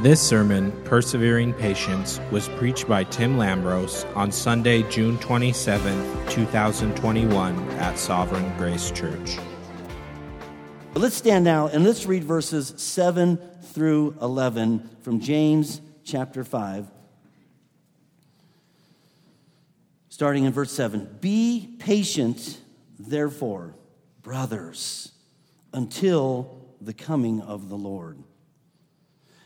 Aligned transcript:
This 0.00 0.20
sermon, 0.20 0.72
Persevering 0.84 1.54
Patience, 1.54 2.18
was 2.32 2.48
preached 2.48 2.88
by 2.88 3.04
Tim 3.04 3.36
Lambros 3.36 4.04
on 4.16 4.32
Sunday, 4.32 4.82
June 4.90 5.16
27, 5.18 6.28
2021, 6.28 7.70
at 7.72 7.96
Sovereign 7.96 8.52
Grace 8.56 8.90
Church. 8.90 9.38
Let's 10.94 11.14
stand 11.14 11.44
now 11.44 11.68
and 11.68 11.84
let's 11.84 12.04
read 12.06 12.24
verses 12.24 12.74
7 12.76 13.36
through 13.62 14.16
11 14.20 14.88
from 15.02 15.20
James 15.20 15.80
chapter 16.02 16.42
5. 16.42 16.90
Starting 20.08 20.44
in 20.44 20.52
verse 20.52 20.72
7 20.72 21.18
Be 21.20 21.76
patient, 21.78 22.58
therefore, 22.98 23.76
brothers, 24.22 25.12
until 25.72 26.66
the 26.80 26.94
coming 26.94 27.40
of 27.40 27.68
the 27.68 27.76
Lord. 27.76 28.18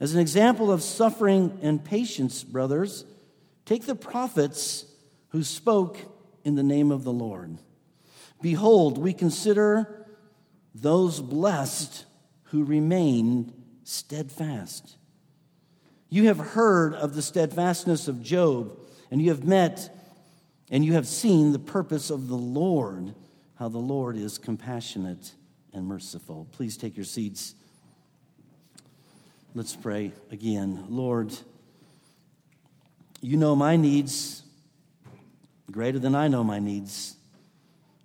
As 0.00 0.14
an 0.14 0.20
example 0.20 0.70
of 0.70 0.82
suffering 0.82 1.58
and 1.62 1.84
patience, 1.84 2.44
brothers, 2.44 3.04
take 3.64 3.86
the 3.86 3.94
prophets 3.94 4.84
who 5.30 5.42
spoke 5.42 5.98
in 6.44 6.54
the 6.54 6.62
name 6.62 6.90
of 6.90 7.04
the 7.04 7.12
Lord. 7.12 7.58
Behold, 8.40 8.98
we 8.98 9.12
consider 9.12 10.06
those 10.74 11.20
blessed 11.20 12.04
who 12.44 12.64
remained 12.64 13.52
steadfast. 13.82 14.96
You 16.08 16.26
have 16.26 16.38
heard 16.38 16.94
of 16.94 17.14
the 17.14 17.22
steadfastness 17.22 18.08
of 18.08 18.22
Job, 18.22 18.78
and 19.10 19.20
you 19.20 19.30
have 19.30 19.44
met 19.44 19.94
and 20.70 20.84
you 20.84 20.92
have 20.92 21.06
seen 21.06 21.52
the 21.52 21.58
purpose 21.58 22.10
of 22.10 22.28
the 22.28 22.36
Lord, 22.36 23.14
how 23.54 23.68
the 23.68 23.78
Lord 23.78 24.16
is 24.16 24.38
compassionate 24.38 25.32
and 25.72 25.86
merciful. 25.86 26.46
Please 26.52 26.76
take 26.76 26.96
your 26.96 27.04
seats. 27.04 27.54
Let's 29.54 29.74
pray 29.74 30.12
again. 30.30 30.84
Lord, 30.88 31.34
you 33.20 33.36
know 33.36 33.56
my 33.56 33.76
needs 33.76 34.42
greater 35.70 35.98
than 35.98 36.14
I 36.14 36.28
know 36.28 36.44
my 36.44 36.58
needs. 36.58 37.16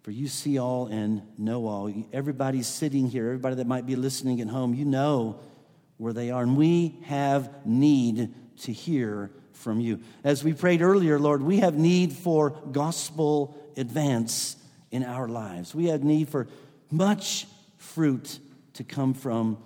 For 0.04 0.12
you 0.12 0.28
see 0.28 0.58
all 0.58 0.88
and 0.88 1.22
know 1.38 1.68
all. 1.68 1.94
Everybody 2.12 2.62
sitting 2.62 3.08
here, 3.08 3.28
everybody 3.28 3.56
that 3.56 3.68
might 3.68 3.86
be 3.86 3.96
listening 3.96 4.42
at 4.42 4.48
home, 4.48 4.74
you 4.74 4.86
know 4.86 5.40
where 5.98 6.14
they 6.14 6.30
are. 6.32 6.44
And 6.44 6.58
we 6.58 6.98
have 7.04 7.50
need 7.66 8.34
to 8.62 8.74
hear 8.74 9.32
from 9.54 9.80
you. 9.80 10.02
As 10.24 10.44
we 10.44 10.54
prayed 10.54 10.82
earlier, 10.82 11.20
Lord, 11.20 11.42
we 11.42 11.60
have 11.60 11.76
need 11.76 12.12
for 12.12 12.50
gospel 12.72 13.58
advance 13.78 14.58
in 14.92 15.06
our 15.06 15.28
lives. 15.28 15.74
We 15.74 15.88
have 15.88 16.04
need 16.04 16.28
for 16.28 16.48
much 16.92 17.48
fruit 17.78 18.40
to 18.74 18.84
come 18.84 19.14
from 19.14 19.58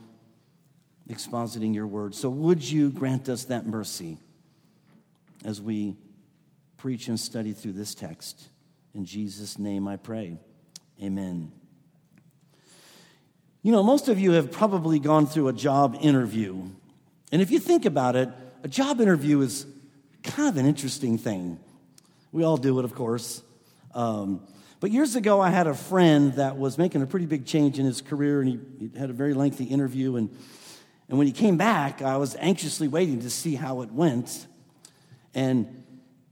expositing 1.07 1.73
your 1.73 1.87
word. 1.87 2.15
So, 2.15 2.29
would 2.29 2.63
you 2.63 2.89
grant 2.89 3.29
us 3.29 3.45
that 3.45 3.65
mercy 3.65 4.17
as 5.45 5.61
we 5.61 5.95
preach 6.77 7.07
and 7.07 7.19
study 7.19 7.53
through 7.53 7.73
this 7.73 7.95
text? 7.95 8.47
In 8.93 9.05
Jesus' 9.05 9.57
name 9.59 9.87
I 9.87 9.97
pray. 9.97 10.37
Amen. 11.01 11.51
You 13.61 13.71
know, 13.71 13.83
most 13.83 14.07
of 14.07 14.19
you 14.19 14.31
have 14.31 14.51
probably 14.51 14.99
gone 14.99 15.27
through 15.27 15.49
a 15.49 15.53
job 15.53 15.97
interview. 16.01 16.69
And 17.31 17.41
if 17.41 17.51
you 17.51 17.59
think 17.59 17.85
about 17.85 18.15
it, 18.15 18.29
a 18.63 18.67
job 18.67 19.01
interview 19.01 19.41
is 19.41 19.65
kind 20.23 20.49
of 20.49 20.57
an 20.57 20.65
interesting 20.65 21.17
thing. 21.17 21.59
We 22.31 22.43
all 22.43 22.57
do 22.57 22.79
it, 22.79 22.85
of 22.85 22.95
course. 22.95 23.41
Um, 23.93 24.41
but 24.79 24.91
years 24.91 25.15
ago, 25.15 25.41
I 25.41 25.49
had 25.49 25.67
a 25.67 25.73
friend 25.73 26.33
that 26.33 26.57
was 26.57 26.77
making 26.77 27.01
a 27.01 27.07
pretty 27.07 27.25
big 27.25 27.45
change 27.45 27.79
in 27.79 27.85
his 27.85 28.01
career, 28.01 28.41
and 28.41 28.49
he, 28.49 28.59
he 28.79 28.97
had 28.97 29.09
a 29.09 29.13
very 29.13 29.33
lengthy 29.33 29.65
interview. 29.65 30.15
And 30.15 30.29
and 31.09 31.17
when 31.17 31.27
he 31.27 31.33
came 31.33 31.57
back, 31.57 32.01
I 32.01 32.17
was 32.17 32.35
anxiously 32.39 32.87
waiting 32.87 33.21
to 33.21 33.29
see 33.29 33.55
how 33.55 33.81
it 33.81 33.91
went. 33.91 34.45
And 35.33 35.83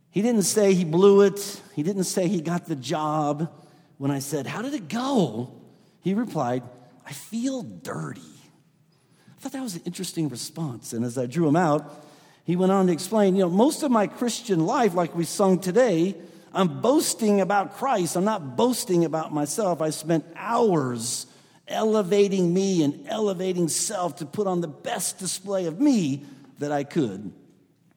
he 0.09 0.21
didn't 0.21 0.43
say 0.43 0.73
he 0.73 0.83
blew 0.83 1.21
it, 1.21 1.61
he 1.73 1.83
didn't 1.83 2.05
say 2.05 2.27
he 2.27 2.41
got 2.41 2.65
the 2.65 2.75
job. 2.75 3.51
When 3.97 4.11
I 4.11 4.19
said, 4.19 4.45
How 4.45 4.61
did 4.61 4.73
it 4.73 4.89
go? 4.89 5.53
He 6.01 6.13
replied, 6.13 6.63
I 7.05 7.13
feel 7.13 7.61
dirty. 7.61 8.21
I 8.21 9.41
thought 9.41 9.53
that 9.53 9.61
was 9.61 9.75
an 9.75 9.83
interesting 9.85 10.27
response. 10.27 10.91
And 10.91 11.05
as 11.05 11.17
I 11.17 11.27
drew 11.27 11.47
him 11.47 11.55
out, 11.55 12.03
he 12.43 12.55
went 12.55 12.71
on 12.71 12.87
to 12.87 12.93
explain, 12.93 13.35
you 13.35 13.43
know, 13.43 13.49
most 13.49 13.83
of 13.83 13.91
my 13.91 14.07
Christian 14.07 14.65
life, 14.65 14.93
like 14.93 15.15
we 15.15 15.23
sung 15.23 15.59
today, 15.59 16.15
I'm 16.53 16.81
boasting 16.81 17.41
about 17.41 17.75
Christ. 17.75 18.15
I'm 18.15 18.25
not 18.25 18.55
boasting 18.55 19.05
about 19.05 19.33
myself. 19.33 19.81
I 19.81 19.89
spent 19.89 20.25
hours 20.35 21.27
elevating 21.67 22.53
me 22.53 22.83
and 22.83 23.07
elevating 23.07 23.67
self 23.67 24.17
to 24.17 24.25
put 24.25 24.47
on 24.47 24.61
the 24.61 24.67
best 24.67 25.17
display 25.17 25.65
of 25.65 25.79
me 25.79 26.23
that 26.59 26.71
I 26.71 26.83
could. 26.83 27.31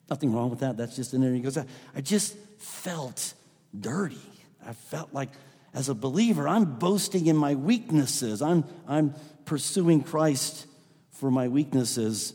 Nothing 0.09 0.33
wrong 0.33 0.49
with 0.49 0.59
that. 0.59 0.77
That's 0.77 0.95
just 0.95 1.13
an 1.13 1.23
area. 1.23 1.35
He 1.35 1.41
goes, 1.41 1.57
I 1.57 2.01
just 2.01 2.35
felt 2.57 3.33
dirty. 3.77 4.17
I 4.65 4.73
felt 4.73 5.13
like, 5.13 5.29
as 5.73 5.87
a 5.87 5.93
believer, 5.93 6.47
I'm 6.47 6.65
boasting 6.79 7.27
in 7.27 7.37
my 7.37 7.55
weaknesses. 7.55 8.41
I'm, 8.41 8.63
I'm 8.87 9.13
pursuing 9.45 10.01
Christ 10.01 10.65
for 11.11 11.29
my 11.29 11.47
weaknesses. 11.47 12.33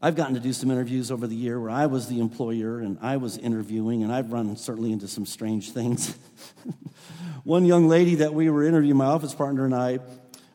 I've 0.00 0.16
gotten 0.16 0.34
to 0.34 0.40
do 0.40 0.52
some 0.52 0.70
interviews 0.70 1.10
over 1.10 1.26
the 1.26 1.34
year 1.34 1.58
where 1.60 1.70
I 1.70 1.86
was 1.86 2.08
the 2.08 2.20
employer 2.20 2.80
and 2.80 2.98
I 3.02 3.16
was 3.16 3.36
interviewing, 3.36 4.02
and 4.02 4.12
I've 4.12 4.32
run 4.32 4.56
certainly 4.56 4.92
into 4.92 5.08
some 5.08 5.26
strange 5.26 5.72
things. 5.72 6.16
One 7.46 7.64
young 7.64 7.86
lady 7.86 8.16
that 8.16 8.34
we 8.34 8.50
were 8.50 8.64
interviewing, 8.64 8.96
my 8.96 9.04
office 9.04 9.32
partner 9.32 9.64
and 9.64 9.72
I, 9.72 10.00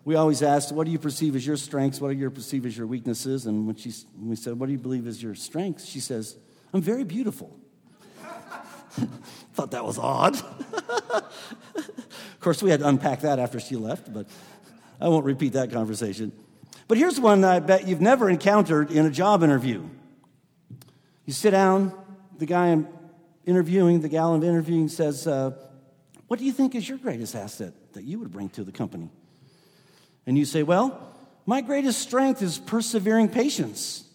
we 0.04 0.16
always 0.16 0.44
asked, 0.44 0.74
What 0.74 0.84
do 0.84 0.92
you 0.92 1.00
perceive 1.00 1.38
as 1.38 1.48
your 1.48 1.56
strengths? 1.56 2.02
What 2.02 2.10
do 2.10 2.18
you 2.18 2.30
perceive 2.30 2.66
as 2.66 2.78
your 2.78 2.86
weaknesses? 2.86 3.46
And 3.46 3.66
when, 3.66 3.78
she, 3.78 3.92
when 4.18 4.32
we 4.32 4.36
said, 4.36 4.60
What 4.60 4.66
do 4.66 4.74
you 4.74 4.78
believe 4.78 5.08
is 5.08 5.24
your 5.24 5.34
strengths? 5.34 5.86
She 5.86 6.02
says, 6.02 6.36
I'm 6.74 6.82
very 6.82 7.06
beautiful. 7.06 7.58
Thought 9.54 9.72
that 9.72 9.86
was 9.86 9.98
odd. 9.98 10.36
of 11.14 12.38
course, 12.42 12.62
we 12.62 12.70
had 12.70 12.82
to 12.82 12.90
unpack 12.90 13.22
that 13.22 13.40
after 13.40 13.62
she 13.62 13.78
left, 13.78 14.12
but 14.12 14.28
I 15.00 15.08
won't 15.08 15.24
repeat 15.24 15.54
that 15.54 15.72
conversation. 15.72 16.34
But 16.90 16.98
here's 16.98 17.22
one 17.22 17.46
I 17.46 17.62
bet 17.62 17.88
you've 17.88 18.02
never 18.02 18.30
encountered 18.30 18.92
in 18.92 19.06
a 19.06 19.12
job 19.12 19.44
interview. 19.44 19.88
You 21.26 21.32
sit 21.32 21.52
down, 21.52 21.98
the 22.38 22.46
guy 22.46 22.68
I'm 22.68 22.90
interviewing, 23.46 24.02
the 24.02 24.10
gal 24.10 24.34
I'm 24.34 24.44
interviewing 24.44 24.90
says, 24.90 25.26
uh, 25.26 25.52
What 26.32 26.40
do 26.40 26.46
you 26.46 26.54
think 26.54 26.76
is 26.76 26.88
your 26.88 26.98
greatest 26.98 27.36
asset 27.36 27.74
that 27.92 28.06
you 28.06 28.18
would 28.20 28.32
bring 28.32 28.48
to 28.52 28.64
the 28.64 28.72
company? 28.72 29.10
And 30.26 30.38
you 30.38 30.46
say, 30.46 30.64
Well, 30.64 31.14
my 31.46 31.60
greatest 31.60 32.00
strength 32.00 32.42
is 32.42 32.58
persevering 32.58 33.28
patience. 33.28 34.06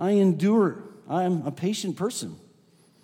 I 0.00 0.12
endure. 0.12 0.82
I'm 1.06 1.46
a 1.46 1.52
patient 1.52 1.96
person. 1.96 2.36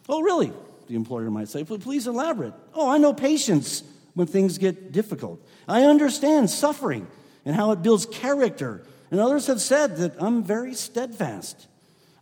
Oh, 0.09 0.23
really? 0.23 0.51
The 0.87 0.95
employer 0.95 1.31
might 1.31 1.51
say, 1.51 1.63
Please 1.63 2.07
elaborate. 2.07 2.55
Oh, 2.73 2.89
I 2.89 2.97
know 2.97 3.13
patience 3.13 3.83
when 4.15 4.27
things 4.27 4.57
get 4.57 4.93
difficult. 4.93 5.47
I 5.69 5.83
understand 5.83 6.49
suffering 6.49 7.07
and 7.45 7.55
how 7.55 7.73
it 7.73 7.83
builds 7.83 8.07
character. 8.07 8.83
And 9.11 9.21
others 9.21 9.47
have 9.49 9.61
said 9.61 9.99
that 9.99 10.15
I'm 10.19 10.43
very 10.43 10.73
steadfast. 10.73 11.67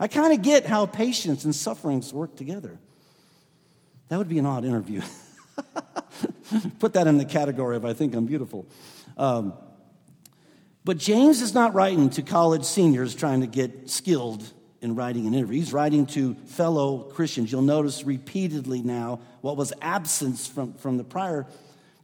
I 0.00 0.08
kind 0.08 0.32
of 0.32 0.42
get 0.42 0.66
how 0.66 0.86
patience 0.86 1.44
and 1.44 1.54
sufferings 1.54 2.12
work 2.12 2.34
together. 2.34 2.80
That 4.08 4.18
would 4.18 4.28
be 4.28 4.40
an 4.40 4.46
odd 4.46 4.64
interview. 4.64 5.02
Put 6.78 6.94
that 6.94 7.06
in 7.06 7.18
the 7.18 7.24
category 7.24 7.76
of 7.76 7.84
I 7.84 7.92
think 7.92 8.14
I'm 8.14 8.26
beautiful. 8.26 8.66
Um, 9.16 9.54
but 10.84 10.98
James 10.98 11.42
is 11.42 11.54
not 11.54 11.74
writing 11.74 12.10
to 12.10 12.22
college 12.22 12.64
seniors 12.64 13.14
trying 13.14 13.42
to 13.42 13.46
get 13.46 13.90
skilled 13.90 14.50
in 14.80 14.94
writing 14.94 15.26
an 15.26 15.34
interview. 15.34 15.58
He's 15.58 15.72
writing 15.72 16.06
to 16.06 16.34
fellow 16.46 17.00
Christians. 17.00 17.50
You'll 17.50 17.62
notice 17.62 18.04
repeatedly 18.04 18.80
now 18.82 19.20
what 19.40 19.56
was 19.56 19.72
absent 19.82 20.38
from, 20.38 20.74
from 20.74 20.96
the 20.96 21.04
prior 21.04 21.46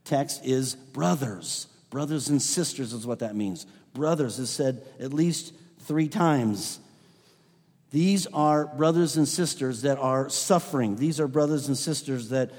text 0.04 0.44
is 0.44 0.74
brothers. 0.74 1.66
Brothers 1.90 2.28
and 2.28 2.42
sisters 2.42 2.92
is 2.92 3.06
what 3.06 3.20
that 3.20 3.36
means. 3.36 3.66
Brothers 3.94 4.38
is 4.38 4.50
said 4.50 4.82
at 4.98 5.12
least 5.12 5.54
three 5.80 6.08
times. 6.08 6.80
These 7.90 8.26
are 8.26 8.66
brothers 8.66 9.16
and 9.16 9.28
sisters 9.28 9.82
that 9.82 9.98
are 9.98 10.28
suffering. 10.28 10.96
These 10.96 11.20
are 11.20 11.28
brothers 11.28 11.68
and 11.68 11.78
sisters 11.78 12.30
that 12.30 12.50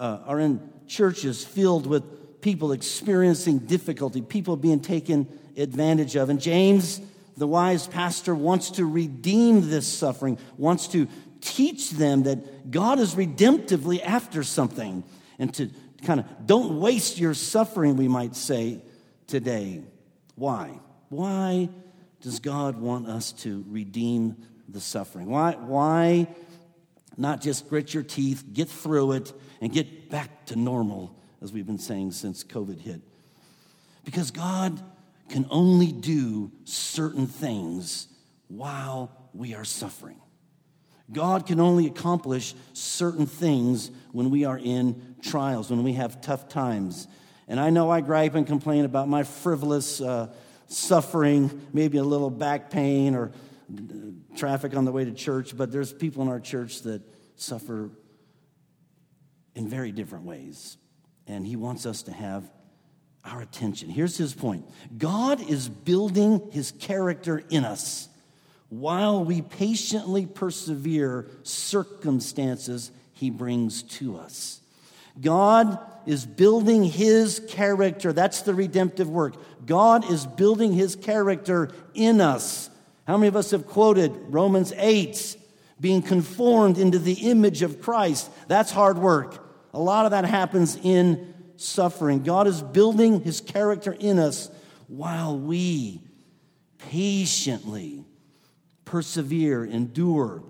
uh, 0.00 0.20
are 0.26 0.40
in 0.40 0.60
churches 0.88 1.44
filled 1.44 1.86
with 1.86 2.40
people 2.40 2.72
experiencing 2.72 3.58
difficulty, 3.58 4.22
people 4.22 4.56
being 4.56 4.80
taken 4.80 5.28
advantage 5.56 6.16
of. 6.16 6.30
And 6.30 6.40
James, 6.40 7.00
the 7.36 7.46
wise 7.46 7.86
pastor, 7.86 8.34
wants 8.34 8.70
to 8.72 8.86
redeem 8.86 9.68
this 9.68 9.86
suffering, 9.86 10.38
wants 10.56 10.88
to 10.88 11.06
teach 11.42 11.90
them 11.90 12.24
that 12.24 12.70
God 12.70 12.98
is 12.98 13.14
redemptively 13.14 14.02
after 14.02 14.42
something, 14.42 15.04
and 15.38 15.52
to 15.54 15.70
kind 16.04 16.20
of 16.20 16.46
don't 16.46 16.80
waste 16.80 17.18
your 17.18 17.34
suffering, 17.34 17.96
we 17.96 18.08
might 18.08 18.34
say 18.34 18.82
today. 19.26 19.82
Why? 20.34 20.80
Why 21.10 21.68
does 22.22 22.40
God 22.40 22.80
want 22.80 23.06
us 23.06 23.32
to 23.32 23.64
redeem 23.68 24.36
the 24.68 24.80
suffering? 24.80 25.26
Why, 25.26 25.52
why 25.52 26.28
not 27.20 27.40
just 27.40 27.68
grit 27.68 27.92
your 27.92 28.02
teeth, 28.02 28.44
get 28.52 28.68
through 28.68 29.12
it, 29.12 29.32
and 29.60 29.72
get 29.72 30.10
back 30.10 30.46
to 30.46 30.56
normal, 30.56 31.14
as 31.42 31.52
we've 31.52 31.66
been 31.66 31.78
saying 31.78 32.12
since 32.12 32.42
COVID 32.42 32.80
hit? 32.80 33.00
Because 34.04 34.30
God 34.30 34.80
can 35.28 35.46
only 35.50 35.92
do 35.92 36.50
certain 36.64 37.26
things 37.26 38.08
while 38.48 39.12
we 39.32 39.54
are 39.54 39.64
suffering. 39.64 40.20
God 41.12 41.46
can 41.46 41.60
only 41.60 41.86
accomplish 41.86 42.54
certain 42.72 43.26
things 43.26 43.90
when 44.12 44.30
we 44.30 44.44
are 44.44 44.58
in 44.58 45.16
trials, 45.22 45.70
when 45.70 45.82
we 45.82 45.92
have 45.94 46.20
tough 46.20 46.48
times. 46.48 47.06
And 47.48 47.60
I 47.60 47.70
know 47.70 47.90
I 47.90 48.00
gripe 48.00 48.34
and 48.34 48.46
complain 48.46 48.84
about 48.84 49.08
my 49.08 49.24
frivolous 49.24 50.00
uh, 50.00 50.28
suffering, 50.68 51.66
maybe 51.72 51.98
a 51.98 52.04
little 52.04 52.30
back 52.30 52.70
pain 52.70 53.14
or 53.14 53.32
traffic 54.36 54.76
on 54.76 54.84
the 54.84 54.92
way 54.92 55.04
to 55.04 55.12
church, 55.12 55.56
but 55.56 55.70
there's 55.70 55.92
people 55.92 56.22
in 56.22 56.28
our 56.28 56.40
church 56.40 56.82
that 56.82 57.02
suffer 57.36 57.90
in 59.54 59.68
very 59.68 59.92
different 59.92 60.24
ways. 60.24 60.76
And 61.26 61.46
He 61.46 61.56
wants 61.56 61.86
us 61.86 62.02
to 62.04 62.12
have 62.12 62.50
our 63.24 63.40
attention. 63.40 63.88
Here's 63.88 64.16
His 64.16 64.34
point 64.34 64.64
God 64.96 65.40
is 65.48 65.68
building 65.68 66.50
His 66.52 66.72
character 66.72 67.42
in 67.50 67.64
us 67.64 68.08
while 68.70 69.24
we 69.24 69.42
patiently 69.42 70.24
persevere 70.24 71.28
circumstances 71.42 72.90
he 73.12 73.28
brings 73.28 73.82
to 73.82 74.16
us. 74.16 74.60
God 75.20 75.78
is 76.06 76.24
building 76.24 76.84
his 76.84 77.42
character. 77.48 78.12
That's 78.12 78.42
the 78.42 78.54
redemptive 78.54 79.10
work. 79.10 79.34
God 79.66 80.10
is 80.10 80.24
building 80.24 80.72
his 80.72 80.96
character 80.96 81.70
in 81.92 82.20
us. 82.20 82.69
How 83.10 83.16
many 83.16 83.26
of 83.26 83.34
us 83.34 83.50
have 83.50 83.66
quoted 83.66 84.16
Romans 84.28 84.72
8, 84.76 85.36
being 85.80 86.00
conformed 86.00 86.78
into 86.78 87.00
the 87.00 87.28
image 87.28 87.62
of 87.62 87.82
Christ? 87.82 88.30
That's 88.46 88.70
hard 88.70 88.98
work. 88.98 89.44
A 89.74 89.80
lot 89.80 90.04
of 90.04 90.12
that 90.12 90.24
happens 90.24 90.78
in 90.80 91.34
suffering. 91.56 92.22
God 92.22 92.46
is 92.46 92.62
building 92.62 93.20
his 93.20 93.40
character 93.40 93.96
in 93.98 94.20
us 94.20 94.48
while 94.86 95.36
we 95.36 96.02
patiently 96.88 98.04
persevere, 98.84 99.64
endure 99.64 100.44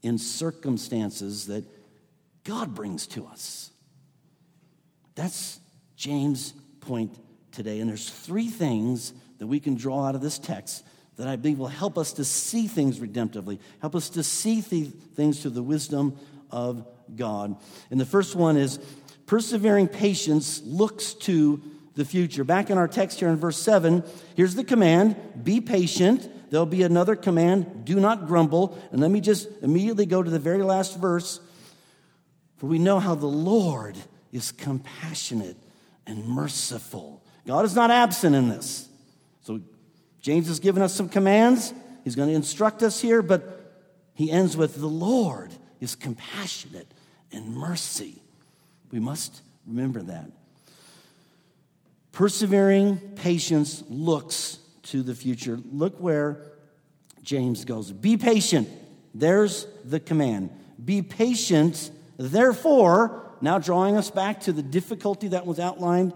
in 0.00 0.16
circumstances 0.16 1.48
that 1.48 1.62
God 2.44 2.74
brings 2.74 3.06
to 3.08 3.26
us. 3.26 3.70
That's 5.14 5.60
James' 5.96 6.54
point 6.80 7.14
today. 7.50 7.80
And 7.80 7.90
there's 7.90 8.08
three 8.08 8.48
things 8.48 9.12
that 9.36 9.46
we 9.46 9.60
can 9.60 9.74
draw 9.74 10.06
out 10.06 10.14
of 10.14 10.22
this 10.22 10.38
text 10.38 10.86
that 11.22 11.28
I 11.28 11.36
believe 11.36 11.60
will 11.60 11.68
help 11.68 11.98
us 11.98 12.14
to 12.14 12.24
see 12.24 12.66
things 12.66 12.98
redemptively, 12.98 13.60
help 13.80 13.94
us 13.94 14.10
to 14.10 14.24
see 14.24 14.60
th- 14.60 14.88
things 15.14 15.40
through 15.40 15.52
the 15.52 15.62
wisdom 15.62 16.18
of 16.50 16.84
God. 17.14 17.54
And 17.92 18.00
the 18.00 18.04
first 18.04 18.34
one 18.34 18.56
is 18.56 18.80
persevering 19.26 19.86
patience 19.86 20.60
looks 20.64 21.14
to 21.14 21.62
the 21.94 22.04
future. 22.04 22.42
Back 22.42 22.70
in 22.70 22.76
our 22.76 22.88
text 22.88 23.20
here 23.20 23.28
in 23.28 23.36
verse 23.36 23.56
7, 23.56 24.02
here's 24.34 24.56
the 24.56 24.64
command 24.64 25.14
be 25.44 25.60
patient 25.60 26.28
there'll 26.50 26.66
be 26.66 26.82
another 26.82 27.14
command 27.14 27.84
do 27.84 28.00
not 28.00 28.26
grumble. 28.26 28.76
And 28.90 29.00
let 29.00 29.12
me 29.12 29.20
just 29.20 29.46
immediately 29.62 30.06
go 30.06 30.24
to 30.24 30.30
the 30.30 30.40
very 30.40 30.64
last 30.64 30.98
verse. 30.98 31.38
For 32.56 32.66
we 32.66 32.80
know 32.80 32.98
how 32.98 33.14
the 33.14 33.26
Lord 33.26 33.96
is 34.32 34.50
compassionate 34.50 35.56
and 36.04 36.26
merciful. 36.26 37.22
God 37.46 37.64
is 37.64 37.76
not 37.76 37.92
absent 37.92 38.34
in 38.34 38.48
this. 38.48 38.88
James 40.22 40.46
has 40.46 40.60
given 40.60 40.82
us 40.82 40.94
some 40.94 41.08
commands. 41.08 41.74
He's 42.04 42.14
going 42.14 42.28
to 42.28 42.34
instruct 42.34 42.82
us 42.82 43.00
here, 43.00 43.20
but 43.22 43.60
he 44.14 44.30
ends 44.30 44.56
with 44.56 44.76
the 44.76 44.86
Lord 44.86 45.52
is 45.80 45.96
compassionate 45.96 46.86
and 47.32 47.54
mercy. 47.54 48.22
We 48.92 49.00
must 49.00 49.42
remember 49.66 50.00
that. 50.02 50.30
Persevering 52.12 52.98
patience 53.16 53.82
looks 53.88 54.58
to 54.84 55.02
the 55.02 55.14
future. 55.14 55.58
Look 55.72 55.98
where 55.98 56.38
James 57.22 57.64
goes. 57.64 57.90
Be 57.90 58.16
patient. 58.16 58.68
There's 59.14 59.66
the 59.84 59.98
command. 59.98 60.50
Be 60.82 61.02
patient, 61.02 61.90
therefore, 62.16 63.30
now 63.40 63.58
drawing 63.58 63.96
us 63.96 64.10
back 64.10 64.40
to 64.42 64.52
the 64.52 64.62
difficulty 64.62 65.28
that 65.28 65.46
was 65.46 65.58
outlined 65.58 66.12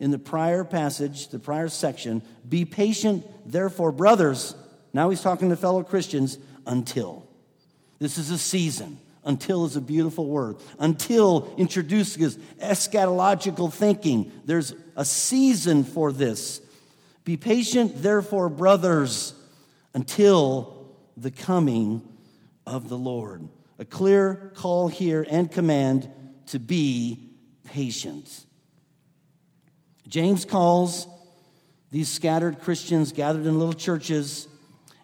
in 0.00 0.10
the 0.10 0.18
prior 0.18 0.64
passage, 0.64 1.28
the 1.28 1.38
prior 1.38 1.68
section. 1.68 2.22
Be 2.48 2.64
patient, 2.64 3.24
therefore, 3.46 3.92
brothers. 3.92 4.54
Now 4.92 5.10
he's 5.10 5.22
talking 5.22 5.50
to 5.50 5.56
fellow 5.56 5.82
Christians 5.82 6.38
until. 6.66 7.26
This 7.98 8.18
is 8.18 8.30
a 8.30 8.38
season. 8.38 8.98
Until 9.26 9.64
is 9.64 9.76
a 9.76 9.80
beautiful 9.80 10.26
word. 10.26 10.56
Until 10.78 11.54
introduces 11.56 12.36
eschatological 12.60 13.72
thinking. 13.72 14.30
There's 14.44 14.74
a 14.96 15.04
season 15.04 15.84
for 15.84 16.12
this. 16.12 16.60
Be 17.24 17.38
patient, 17.38 18.02
therefore, 18.02 18.50
brothers, 18.50 19.32
until 19.94 20.94
the 21.16 21.30
coming 21.30 22.02
of 22.66 22.90
the 22.90 22.98
Lord. 22.98 23.48
A 23.78 23.84
clear 23.84 24.52
call 24.54 24.88
here 24.88 25.26
and 25.28 25.50
command 25.50 26.08
to 26.46 26.58
be 26.58 27.30
patient. 27.64 28.43
James 30.08 30.44
calls 30.44 31.06
these 31.90 32.08
scattered 32.08 32.60
Christians 32.60 33.12
gathered 33.12 33.46
in 33.46 33.58
little 33.58 33.74
churches, 33.74 34.48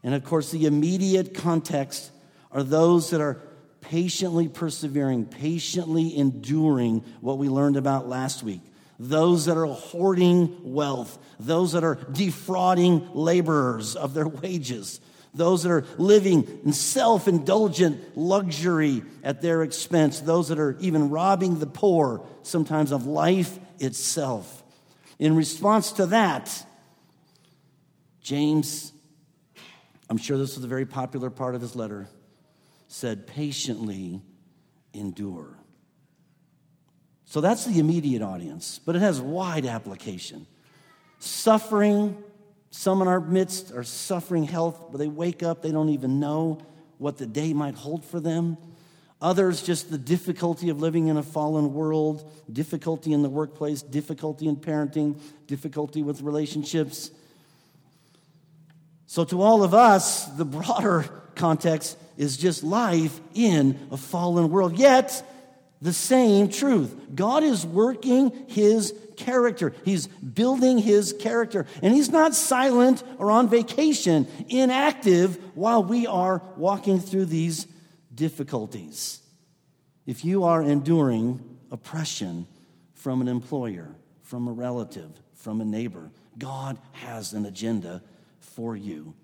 and 0.03 0.15
of 0.15 0.25
course, 0.25 0.51
the 0.51 0.67
immediate 0.67 1.35
context 1.35 2.11
are 2.53 2.63
those 2.63 3.11
that 3.11 3.21
are 3.21 3.41
patiently 3.81 4.49
persevering, 4.49 5.25
patiently 5.25 6.17
enduring 6.17 7.05
what 7.21 7.39
we 7.39 7.49
learned 7.49 7.77
about 7.77 8.09
last 8.09 8.43
week 8.43 8.61
those 9.01 9.47
that 9.47 9.57
are 9.57 9.67
hoarding 9.67 10.55
wealth, 10.63 11.19
those 11.41 11.73
that 11.73 11.83
are 11.83 11.95
defrauding 12.13 13.09
laborers 13.15 13.97
of 13.97 14.13
their 14.13 14.29
wages, 14.29 15.01
those 15.33 15.63
that 15.63 15.73
are 15.73 15.87
living 15.97 16.61
in 16.65 16.73
self 16.73 17.27
indulgent 17.27 18.17
luxury 18.17 19.03
at 19.25 19.41
their 19.41 19.63
expense, 19.63 20.21
those 20.21 20.49
that 20.49 20.59
are 20.59 20.77
even 20.81 21.09
robbing 21.09 21.59
the 21.59 21.67
poor, 21.67 22.27
sometimes 22.43 22.93
of 22.93 23.07
life 23.07 23.59
itself. 23.79 24.60
In 25.21 25.37
response 25.37 25.93
to 25.93 26.07
that, 26.07 26.65
James, 28.23 28.91
I'm 30.09 30.17
sure 30.17 30.39
this 30.39 30.57
was 30.57 30.65
a 30.65 30.69
very 30.69 30.87
popular 30.87 31.29
part 31.29 31.55
of 31.55 31.61
his 31.61 31.77
letter, 31.77 32.09
said, 32.89 33.27
patiently 33.27 34.23
endure. 34.95 35.59
So 37.27 37.43
that's 37.43 37.67
the 37.67 37.79
immediate 37.81 38.23
audience, 38.23 38.81
but 38.85 38.97
it 38.97 39.01
has 39.01 39.21
wide 39.21 39.67
application. 39.67 40.47
Suffering, 41.19 42.17
some 42.71 43.03
in 43.03 43.07
our 43.07 43.21
midst 43.21 43.73
are 43.73 43.85
suffering 43.85 44.45
health, 44.45 44.87
but 44.91 44.97
they 44.97 45.07
wake 45.07 45.43
up, 45.43 45.61
they 45.61 45.71
don't 45.71 45.91
even 45.91 46.19
know 46.19 46.63
what 46.97 47.19
the 47.19 47.27
day 47.27 47.53
might 47.53 47.75
hold 47.75 48.07
for 48.07 48.21
them. 48.21 48.57
Others, 49.23 49.63
just 49.63 49.91
the 49.91 49.99
difficulty 49.99 50.71
of 50.71 50.81
living 50.81 51.09
in 51.09 51.19
a 51.19 51.23
fallen 51.23 51.75
world, 51.75 52.31
difficulty 52.51 53.13
in 53.13 53.23
the 53.23 53.29
workplace, 53.29 53.83
difficulty 53.83 54.49
in 54.49 54.57
parenting, 54.57 55.21
difficulty 55.47 56.03
with 56.03 56.23
relationships. 56.23 57.11
So, 59.07 59.25
to 59.25 59.43
all 59.43 59.63
of 59.63 59.75
us, 59.75 60.25
the 60.25 60.47
broader 60.47 61.05
context 61.35 61.99
is 62.17 62.39
just 62.39 62.63
life 62.63 63.21
in 63.35 63.79
a 63.91 63.99
fallen 63.99 64.51
world. 64.51 64.79
Yet, 64.79 65.23
the 65.83 65.93
same 65.93 66.49
truth. 66.49 66.95
God 67.15 67.43
is 67.43 67.65
working 67.65 68.47
his 68.49 68.95
character. 69.17 69.75
He's 69.85 70.07
building 70.07 70.79
his 70.79 71.13
character. 71.13 71.67
And 71.83 71.95
he's 71.95 72.11
not 72.11 72.35
silent 72.35 73.03
or 73.19 73.31
on 73.31 73.49
vacation, 73.49 74.27
inactive 74.49 75.39
while 75.55 75.83
we 75.83 76.07
are 76.07 76.43
walking 76.57 77.01
through 77.01 77.27
these 77.27 77.67
difficulties. 78.21 79.23
If 80.05 80.27
you 80.27 80.45
are 80.45 80.63
enduring 80.63 81.41
oppression 81.71 82.47
from 82.93 83.23
an 83.23 83.29
employer, 83.29 83.89
from 84.21 84.47
a 84.47 84.53
relative, 84.53 85.11
from 85.33 85.63
a 85.63 85.65
neighbor, 85.65 86.11
God 86.37 86.79
has 86.93 87.33
an 87.33 87.47
agenda 87.47 88.03
for 88.39 88.77
you. 88.77 89.15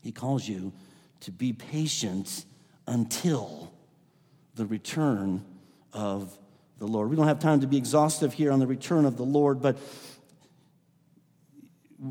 He 0.00 0.10
calls 0.10 0.48
you 0.48 0.72
to 1.20 1.30
be 1.30 1.52
patient 1.52 2.44
until 2.88 3.72
the 4.56 4.66
return 4.66 5.44
of 5.92 6.36
the 6.78 6.88
Lord. 6.88 7.08
We 7.08 7.14
don't 7.14 7.28
have 7.28 7.38
time 7.38 7.60
to 7.60 7.68
be 7.68 7.76
exhaustive 7.76 8.32
here 8.32 8.50
on 8.50 8.58
the 8.58 8.66
return 8.66 9.04
of 9.04 9.16
the 9.16 9.22
Lord, 9.22 9.62
but 9.62 9.78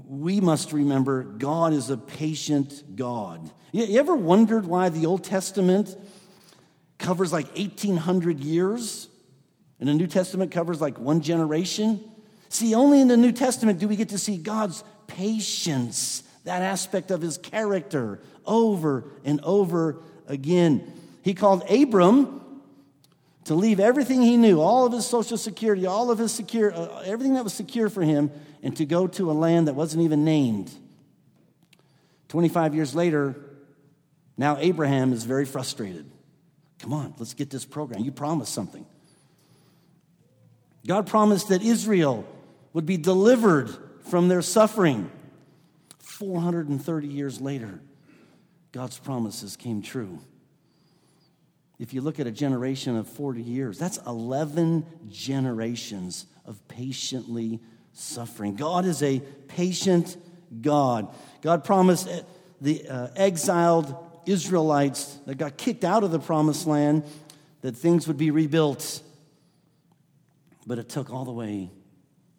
we 0.07 0.39
must 0.39 0.71
remember 0.71 1.23
God 1.23 1.73
is 1.73 1.89
a 1.89 1.97
patient 1.97 2.95
God. 2.95 3.51
You 3.73 3.99
ever 3.99 4.15
wondered 4.15 4.65
why 4.65 4.87
the 4.87 5.05
Old 5.05 5.25
Testament 5.25 5.97
covers 6.99 7.33
like 7.33 7.47
1,800 7.57 8.39
years 8.39 9.07
and 9.79 9.89
the 9.89 9.93
New 9.93 10.07
Testament 10.07 10.51
covers 10.51 10.79
like 10.79 10.99
one 10.99 11.21
generation? 11.21 12.03
See, 12.49 12.75
only 12.75 13.01
in 13.01 13.07
the 13.07 13.17
New 13.17 13.31
Testament 13.31 13.79
do 13.79 13.87
we 13.87 13.95
get 13.95 14.09
to 14.09 14.17
see 14.17 14.37
God's 14.37 14.83
patience, 15.07 16.23
that 16.43 16.61
aspect 16.61 17.09
of 17.09 17.21
his 17.21 17.37
character, 17.37 18.19
over 18.45 19.05
and 19.23 19.39
over 19.41 19.97
again. 20.27 20.93
He 21.23 21.33
called 21.33 21.69
Abram 21.69 22.41
to 23.45 23.55
leave 23.55 23.79
everything 23.79 24.21
he 24.21 24.37
knew, 24.37 24.61
all 24.61 24.85
of 24.85 24.93
his 24.93 25.05
social 25.05 25.37
security, 25.37 25.85
all 25.85 26.11
of 26.11 26.19
his 26.19 26.31
secure, 26.31 26.73
uh, 26.73 27.01
everything 27.05 27.35
that 27.35 27.43
was 27.43 27.53
secure 27.53 27.89
for 27.89 28.01
him, 28.01 28.31
and 28.61 28.75
to 28.77 28.85
go 28.85 29.07
to 29.07 29.31
a 29.31 29.33
land 29.33 29.67
that 29.67 29.73
wasn't 29.73 30.03
even 30.03 30.23
named. 30.23 30.71
25 32.27 32.75
years 32.75 32.93
later, 32.93 33.35
now 34.37 34.57
Abraham 34.59 35.13
is 35.13 35.23
very 35.23 35.45
frustrated. 35.45 36.09
Come 36.79 36.93
on, 36.93 37.13
let's 37.17 37.33
get 37.33 37.49
this 37.49 37.65
program. 37.65 38.03
You 38.03 38.11
promised 38.11 38.53
something. 38.53 38.85
God 40.87 41.07
promised 41.07 41.49
that 41.49 41.61
Israel 41.61 42.25
would 42.73 42.85
be 42.85 42.97
delivered 42.97 43.69
from 44.09 44.27
their 44.27 44.41
suffering. 44.41 45.11
430 45.99 47.07
years 47.07 47.39
later, 47.41 47.81
God's 48.71 48.97
promises 48.97 49.55
came 49.55 49.81
true. 49.81 50.19
If 51.79 51.93
you 51.93 52.01
look 52.01 52.19
at 52.19 52.27
a 52.27 52.31
generation 52.31 52.97
of 52.97 53.07
40 53.07 53.41
years, 53.41 53.77
that's 53.77 53.97
11 54.05 54.85
generations 55.09 56.25
of 56.45 56.65
patiently 56.67 57.59
suffering. 57.93 58.55
God 58.55 58.85
is 58.85 59.01
a 59.01 59.19
patient 59.47 60.17
God. 60.61 61.13
God 61.41 61.63
promised 61.63 62.09
the 62.59 62.87
uh, 62.87 63.07
exiled 63.15 63.95
Israelites 64.29 65.17
that 65.25 65.37
got 65.37 65.57
kicked 65.57 65.83
out 65.83 66.03
of 66.03 66.11
the 66.11 66.19
promised 66.19 66.67
land 66.67 67.03
that 67.61 67.75
things 67.75 68.07
would 68.07 68.17
be 68.17 68.31
rebuilt. 68.31 69.01
But 70.65 70.79
it 70.79 70.89
took 70.89 71.11
all 71.11 71.25
the 71.25 71.31
way 71.31 71.71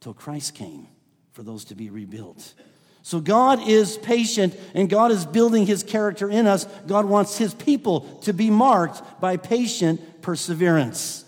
till 0.00 0.14
Christ 0.14 0.54
came 0.54 0.88
for 1.32 1.42
those 1.42 1.64
to 1.66 1.75
be 1.75 1.90
rebuilt. 1.90 2.54
So 3.02 3.20
God 3.20 3.66
is 3.66 3.97
patient 3.99 4.56
and 4.75 4.88
God 4.88 5.11
is 5.11 5.25
building 5.25 5.66
his 5.66 5.82
character 5.82 6.28
in 6.28 6.47
us. 6.47 6.64
God 6.87 7.06
wants 7.06 7.38
his 7.38 7.54
people 7.54 8.00
to 8.23 8.32
be 8.32 8.50
marked 8.50 9.20
by 9.20 9.37
patient 9.37 10.23
perseverance. 10.23 11.25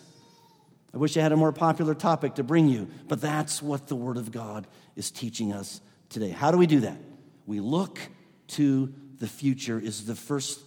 I 0.94 0.98
wish 0.98 1.16
I 1.16 1.22
had 1.22 1.32
a 1.32 1.36
more 1.36 1.52
popular 1.52 1.94
topic 1.94 2.34
to 2.34 2.42
bring 2.44 2.68
you, 2.68 2.88
but 3.08 3.20
that's 3.20 3.62
what 3.62 3.88
the 3.88 3.96
Word 3.96 4.18
of 4.18 4.30
God 4.30 4.66
is 4.94 5.10
teaching 5.10 5.52
us 5.52 5.80
today. 6.10 6.28
How 6.28 6.50
do 6.50 6.58
we 6.58 6.66
do 6.66 6.80
that? 6.80 6.98
We 7.46 7.60
look 7.60 7.98
to 8.48 8.92
the 9.22 9.28
future, 9.28 9.78
is 9.78 10.04
the 10.04 10.16
first 10.16 10.60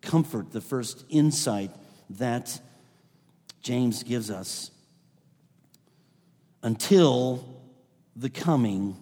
comfort, 0.00 0.52
the 0.52 0.60
first 0.60 1.04
insight 1.10 1.72
that 2.10 2.60
James 3.60 4.04
gives 4.04 4.30
us 4.30 4.70
until 6.62 7.44
the 8.14 8.30
coming 8.30 8.96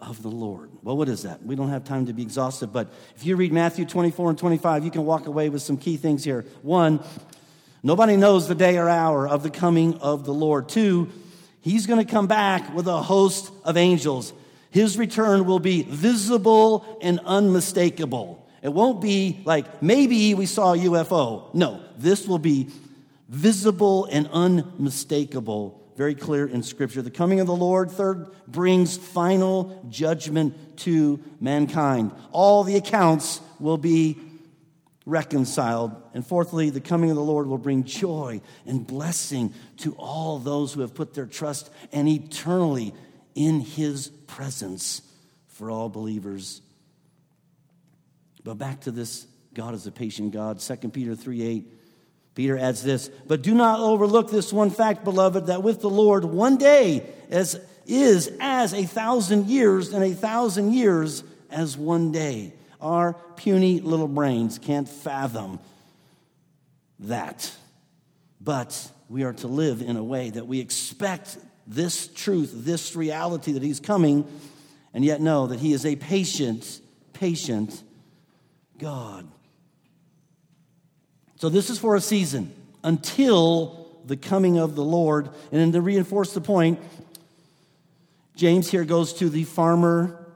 of 0.00 0.22
the 0.22 0.28
Lord. 0.28 0.70
Well, 0.82 0.96
what 0.96 1.08
is 1.10 1.24
that? 1.24 1.44
We 1.44 1.54
don't 1.54 1.68
have 1.68 1.84
time 1.84 2.06
to 2.06 2.14
be 2.14 2.22
exhaustive, 2.22 2.72
but 2.72 2.92
if 3.14 3.26
you 3.26 3.36
read 3.36 3.52
Matthew 3.52 3.84
24 3.84 4.30
and 4.30 4.38
25, 4.38 4.84
you 4.84 4.90
can 4.90 5.04
walk 5.04 5.26
away 5.26 5.50
with 5.50 5.60
some 5.60 5.76
key 5.76 5.98
things 5.98 6.24
here. 6.24 6.46
One, 6.62 7.00
Nobody 7.86 8.16
knows 8.16 8.48
the 8.48 8.54
day 8.54 8.78
or 8.78 8.88
hour 8.88 9.28
of 9.28 9.42
the 9.42 9.50
coming 9.50 9.98
of 9.98 10.24
the 10.24 10.32
Lord. 10.32 10.70
Two, 10.70 11.10
he's 11.60 11.86
going 11.86 12.02
to 12.02 12.10
come 12.10 12.26
back 12.26 12.74
with 12.74 12.86
a 12.86 13.02
host 13.02 13.52
of 13.62 13.76
angels. 13.76 14.32
His 14.74 14.98
return 14.98 15.44
will 15.44 15.60
be 15.60 15.82
visible 15.84 16.98
and 17.00 17.20
unmistakable. 17.24 18.44
It 18.60 18.72
won't 18.72 19.00
be 19.00 19.40
like 19.44 19.80
maybe 19.80 20.34
we 20.34 20.46
saw 20.46 20.74
a 20.74 20.76
UFO. 20.76 21.54
No, 21.54 21.80
this 21.96 22.26
will 22.26 22.40
be 22.40 22.70
visible 23.28 24.06
and 24.06 24.26
unmistakable. 24.32 25.80
Very 25.94 26.16
clear 26.16 26.48
in 26.48 26.64
Scripture. 26.64 27.02
The 27.02 27.12
coming 27.12 27.38
of 27.38 27.46
the 27.46 27.54
Lord, 27.54 27.88
third, 27.88 28.32
brings 28.48 28.96
final 28.96 29.86
judgment 29.90 30.78
to 30.78 31.22
mankind. 31.40 32.10
All 32.32 32.64
the 32.64 32.74
accounts 32.74 33.40
will 33.60 33.78
be 33.78 34.18
reconciled. 35.06 35.92
And 36.14 36.26
fourthly, 36.26 36.70
the 36.70 36.80
coming 36.80 37.10
of 37.10 37.16
the 37.16 37.22
Lord 37.22 37.46
will 37.46 37.58
bring 37.58 37.84
joy 37.84 38.40
and 38.66 38.84
blessing 38.84 39.54
to 39.78 39.94
all 39.98 40.40
those 40.40 40.72
who 40.72 40.80
have 40.80 40.94
put 40.94 41.14
their 41.14 41.26
trust 41.26 41.70
and 41.92 42.08
eternally 42.08 42.92
in 43.34 43.60
his 43.60 44.08
presence 44.08 45.02
for 45.48 45.70
all 45.70 45.88
believers. 45.88 46.60
But 48.42 48.54
back 48.54 48.82
to 48.82 48.90
this 48.90 49.26
God 49.54 49.74
is 49.74 49.86
a 49.86 49.92
patient 49.92 50.32
God. 50.32 50.60
2 50.60 50.76
Peter 50.90 51.14
3 51.14 51.42
8. 51.42 51.72
Peter 52.34 52.58
adds 52.58 52.82
this, 52.82 53.08
but 53.28 53.42
do 53.42 53.54
not 53.54 53.78
overlook 53.78 54.28
this 54.28 54.52
one 54.52 54.70
fact, 54.70 55.04
beloved, 55.04 55.46
that 55.46 55.62
with 55.62 55.80
the 55.80 55.90
Lord 55.90 56.24
one 56.24 56.56
day 56.56 57.06
as 57.30 57.60
is 57.86 58.30
as 58.40 58.74
a 58.74 58.84
thousand 58.84 59.46
years, 59.46 59.92
and 59.92 60.02
a 60.02 60.12
thousand 60.12 60.72
years 60.72 61.22
as 61.50 61.76
one 61.76 62.12
day. 62.12 62.52
Our 62.80 63.14
puny 63.36 63.80
little 63.80 64.08
brains 64.08 64.58
can't 64.58 64.88
fathom 64.88 65.58
that. 67.00 67.50
But 68.40 68.90
we 69.08 69.24
are 69.24 69.32
to 69.34 69.48
live 69.48 69.80
in 69.80 69.96
a 69.96 70.04
way 70.04 70.30
that 70.30 70.46
we 70.46 70.60
expect 70.60 71.38
this 71.66 72.08
truth, 72.08 72.52
this 72.54 72.94
reality 72.94 73.52
that 73.52 73.62
He's 73.62 73.80
coming, 73.80 74.26
and 74.92 75.04
yet 75.04 75.20
know 75.20 75.46
that 75.46 75.60
He 75.60 75.72
is 75.72 75.86
a 75.86 75.96
patient, 75.96 76.80
patient 77.12 77.82
God. 78.78 79.26
So 81.36 81.48
this 81.48 81.70
is 81.70 81.78
for 81.78 81.96
a 81.96 82.00
season 82.00 82.54
until 82.82 84.00
the 84.04 84.16
coming 84.16 84.58
of 84.58 84.74
the 84.74 84.84
Lord. 84.84 85.26
And 85.26 85.60
then 85.60 85.72
to 85.72 85.80
reinforce 85.80 86.32
the 86.32 86.40
point, 86.40 86.80
James 88.36 88.70
here 88.70 88.84
goes 88.84 89.12
to 89.14 89.28
the 89.28 89.44
farmer 89.44 90.26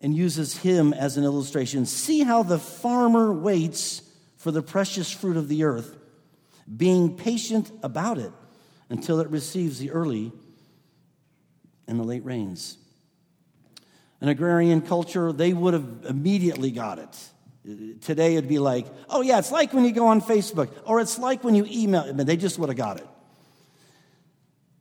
and 0.00 0.14
uses 0.14 0.56
him 0.58 0.92
as 0.92 1.16
an 1.16 1.24
illustration. 1.24 1.86
See 1.86 2.22
how 2.22 2.42
the 2.42 2.58
farmer 2.58 3.32
waits 3.32 4.02
for 4.36 4.50
the 4.50 4.62
precious 4.62 5.10
fruit 5.10 5.36
of 5.36 5.48
the 5.48 5.64
earth, 5.64 5.96
being 6.76 7.16
patient 7.16 7.70
about 7.82 8.18
it 8.18 8.32
until 8.88 9.20
it 9.20 9.28
receives 9.30 9.78
the 9.78 9.90
early 9.90 10.32
and 11.88 11.98
the 11.98 12.04
late 12.04 12.24
rains. 12.24 12.78
An 14.20 14.28
agrarian 14.28 14.80
culture, 14.80 15.32
they 15.32 15.52
would 15.52 15.74
have 15.74 16.06
immediately 16.08 16.70
got 16.70 16.98
it. 16.98 17.98
Today 18.00 18.36
it'd 18.36 18.48
be 18.48 18.58
like, 18.58 18.86
oh 19.10 19.22
yeah, 19.22 19.38
it's 19.38 19.50
like 19.50 19.72
when 19.72 19.84
you 19.84 19.92
go 19.92 20.06
on 20.06 20.20
Facebook, 20.20 20.70
or 20.84 21.00
it's 21.00 21.18
like 21.18 21.42
when 21.42 21.54
you 21.54 21.66
email, 21.68 22.12
but 22.12 22.26
they 22.26 22.36
just 22.36 22.58
would 22.58 22.68
have 22.68 22.78
got 22.78 22.98
it. 22.98 23.06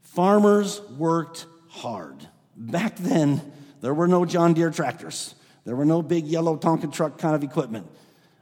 Farmers 0.01 0.81
worked 0.97 1.45
hard. 1.67 2.15
Back 2.55 2.95
then, 2.95 3.41
there 3.81 3.93
were 3.93 4.07
no 4.07 4.23
John 4.23 4.53
Deere 4.53 4.71
tractors, 4.71 5.35
there 5.65 5.75
were 5.75 5.85
no 5.85 6.01
big 6.01 6.25
yellow 6.25 6.57
Tonka 6.57 6.93
truck 6.93 7.17
kind 7.17 7.35
of 7.35 7.43
equipment. 7.43 7.87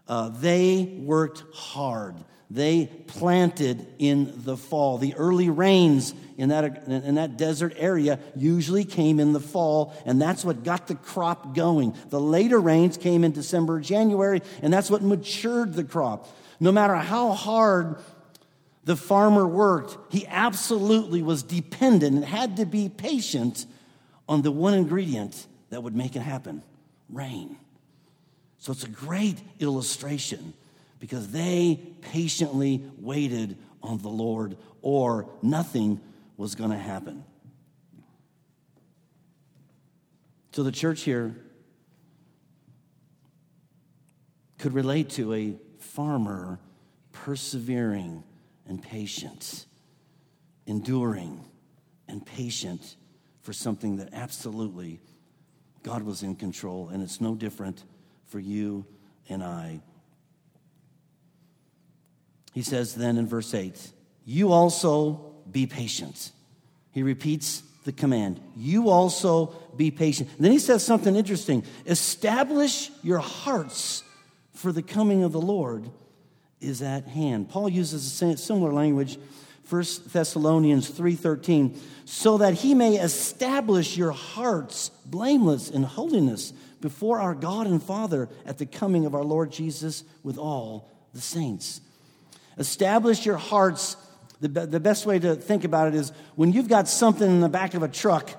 Uh, 0.07 0.29
they 0.29 0.99
worked 0.99 1.43
hard. 1.55 2.15
They 2.51 2.85
planted 3.07 3.87
in 3.97 4.33
the 4.43 4.57
fall. 4.57 4.97
The 4.97 5.15
early 5.15 5.49
rains 5.49 6.13
in 6.37 6.49
that, 6.49 6.87
in 6.87 7.15
that 7.15 7.37
desert 7.37 7.73
area 7.77 8.19
usually 8.35 8.85
came 8.85 9.19
in 9.19 9.33
the 9.33 9.39
fall, 9.39 9.93
and 10.05 10.21
that's 10.21 10.43
what 10.43 10.63
got 10.63 10.87
the 10.87 10.95
crop 10.95 11.55
going. 11.55 11.95
The 12.09 12.19
later 12.19 12.59
rains 12.59 12.97
came 12.97 13.23
in 13.23 13.31
December, 13.31 13.79
January, 13.79 14.41
and 14.61 14.73
that's 14.73 14.89
what 14.89 15.01
matured 15.01 15.73
the 15.73 15.83
crop. 15.83 16.27
No 16.59 16.71
matter 16.71 16.95
how 16.95 17.31
hard 17.31 17.97
the 18.83 18.95
farmer 18.95 19.47
worked, 19.47 19.97
he 20.11 20.25
absolutely 20.27 21.21
was 21.21 21.43
dependent 21.43 22.15
and 22.15 22.25
had 22.25 22.57
to 22.57 22.65
be 22.65 22.89
patient 22.89 23.65
on 24.27 24.41
the 24.41 24.51
one 24.51 24.73
ingredient 24.73 25.47
that 25.69 25.83
would 25.83 25.95
make 25.95 26.15
it 26.15 26.21
happen 26.21 26.63
rain. 27.09 27.57
So 28.59 28.71
it's 28.71 28.83
a 28.83 28.89
great 28.89 29.37
illustration 29.59 30.53
because 30.99 31.31
they 31.31 31.79
patiently 32.01 32.81
waited 32.97 33.57
on 33.81 33.97
the 33.97 34.09
Lord, 34.09 34.55
or 34.81 35.27
nothing 35.41 35.99
was 36.37 36.55
going 36.55 36.71
to 36.71 36.77
happen. 36.77 37.23
So 40.51 40.63
the 40.63 40.71
church 40.71 41.01
here 41.01 41.35
could 44.59 44.73
relate 44.73 45.09
to 45.11 45.33
a 45.33 45.55
farmer 45.79 46.59
persevering 47.11 48.23
and 48.67 48.81
patient, 48.81 49.65
enduring 50.67 51.43
and 52.07 52.25
patient 52.25 52.95
for 53.41 53.51
something 53.51 53.97
that 53.97 54.09
absolutely 54.13 55.01
God 55.81 56.03
was 56.03 56.23
in 56.23 56.35
control, 56.35 56.89
and 56.89 57.03
it's 57.03 57.19
no 57.19 57.35
different 57.35 57.83
for 58.25 58.39
you 58.39 58.85
and 59.27 59.43
I. 59.43 59.81
He 62.53 62.61
says 62.61 62.95
then 62.95 63.17
in 63.17 63.27
verse 63.27 63.53
8, 63.53 63.91
You 64.23 64.51
also 64.51 65.32
be 65.51 65.65
patient. 65.65 66.31
He 66.91 67.03
repeats 67.03 67.63
the 67.85 67.91
command. 67.91 68.39
You 68.55 68.89
also 68.89 69.47
be 69.75 69.91
patient. 69.91 70.29
And 70.35 70.45
then 70.45 70.51
he 70.51 70.59
says 70.59 70.83
something 70.85 71.15
interesting 71.15 71.63
establish 71.85 72.91
your 73.01 73.19
hearts 73.19 74.03
for 74.53 74.71
the 74.71 74.83
coming 74.83 75.23
of 75.23 75.31
the 75.31 75.41
Lord 75.41 75.89
is 76.61 76.81
at 76.81 77.07
hand. 77.07 77.49
Paul 77.49 77.69
uses 77.69 78.21
a 78.21 78.37
similar 78.37 78.71
language 78.71 79.17
1 79.69 79.83
Thessalonians 80.11 80.89
3:13 80.89 81.77
so 82.05 82.37
that 82.37 82.55
he 82.55 82.73
may 82.73 82.99
establish 82.99 83.97
your 83.97 84.11
hearts 84.11 84.91
blameless 85.05 85.69
in 85.69 85.83
holiness 85.83 86.53
before 86.81 87.19
our 87.19 87.33
God 87.33 87.65
and 87.65 87.81
Father 87.81 88.29
at 88.45 88.57
the 88.57 88.65
coming 88.65 89.05
of 89.05 89.15
our 89.15 89.23
Lord 89.23 89.51
Jesus 89.51 90.03
with 90.21 90.37
all 90.37 90.89
the 91.13 91.21
saints. 91.21 91.79
Establish 92.57 93.25
your 93.25 93.37
hearts 93.37 93.95
the, 94.43 94.67
the 94.67 94.79
best 94.79 95.05
way 95.05 95.19
to 95.19 95.35
think 95.35 95.63
about 95.63 95.87
it 95.87 95.95
is 95.95 96.11
when 96.35 96.51
you've 96.51 96.67
got 96.67 96.89
something 96.89 97.29
in 97.29 97.39
the 97.39 97.49
back 97.49 97.73
of 97.75 97.83
a 97.83 97.87
truck 97.87 98.29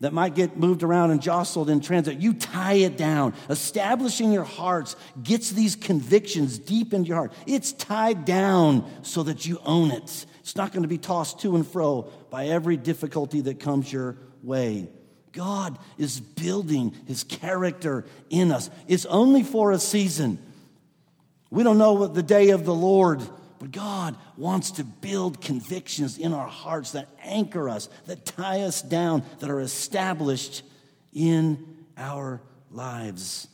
that 0.00 0.12
might 0.12 0.34
get 0.34 0.56
moved 0.56 0.82
around 0.82 1.10
and 1.10 1.20
jostled 1.20 1.70
in 1.70 1.80
transit, 1.80 2.18
you 2.18 2.34
tie 2.34 2.74
it 2.74 2.96
down. 2.96 3.34
Establishing 3.48 4.32
your 4.32 4.44
hearts 4.44 4.96
gets 5.22 5.50
these 5.50 5.76
convictions 5.76 6.58
deep 6.58 6.92
into 6.92 7.08
your 7.08 7.16
heart. 7.16 7.32
It's 7.46 7.72
tied 7.72 8.24
down 8.24 8.88
so 9.02 9.22
that 9.24 9.46
you 9.46 9.60
own 9.64 9.90
it. 9.90 10.26
It's 10.40 10.56
not 10.56 10.72
going 10.72 10.82
to 10.82 10.88
be 10.88 10.98
tossed 10.98 11.40
to 11.40 11.56
and 11.56 11.66
fro 11.66 12.10
by 12.30 12.46
every 12.46 12.76
difficulty 12.76 13.40
that 13.42 13.60
comes 13.60 13.92
your 13.92 14.18
way. 14.42 14.88
God 15.32 15.78
is 15.98 16.20
building 16.20 16.94
his 17.06 17.24
character 17.24 18.04
in 18.30 18.52
us. 18.52 18.70
It's 18.86 19.06
only 19.06 19.42
for 19.42 19.72
a 19.72 19.78
season. 19.78 20.38
We 21.50 21.62
don't 21.62 21.78
know 21.78 21.94
what 21.94 22.14
the 22.14 22.22
day 22.22 22.50
of 22.50 22.64
the 22.64 22.74
Lord 22.74 23.22
but 23.64 23.72
God 23.72 24.18
wants 24.36 24.72
to 24.72 24.84
build 24.84 25.40
convictions 25.40 26.18
in 26.18 26.34
our 26.34 26.46
hearts 26.46 26.90
that 26.90 27.08
anchor 27.22 27.70
us, 27.70 27.88
that 28.04 28.26
tie 28.26 28.60
us 28.60 28.82
down, 28.82 29.22
that 29.38 29.48
are 29.48 29.60
established 29.60 30.62
in 31.14 31.86
our 31.96 32.42
lives. 32.70 33.48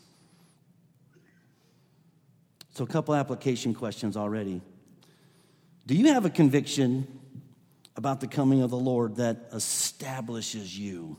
So, 2.71 2.83
a 2.83 2.89
couple 2.89 3.15
application 3.15 3.73
questions 3.73 4.17
already. 4.17 4.63
Do 5.87 5.95
you 5.95 6.09
have 6.09 6.25
a 6.25 6.31
conviction 6.31 7.07
about 7.95 8.21
the 8.21 8.27
coming 8.27 8.63
of 8.63 8.71
the 8.71 8.79
Lord 8.79 9.15
that 9.17 9.37
establishes 9.53 10.77
you 10.77 11.19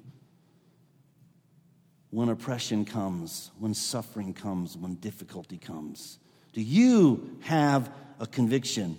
when 2.09 2.27
oppression 2.27 2.83
comes, 2.83 3.51
when 3.57 3.73
suffering 3.73 4.33
comes, 4.33 4.75
when 4.75 4.95
difficulty 4.95 5.57
comes? 5.57 6.19
Do 6.53 6.61
you 6.61 7.37
have 7.41 7.91
a 8.19 8.27
conviction? 8.27 8.97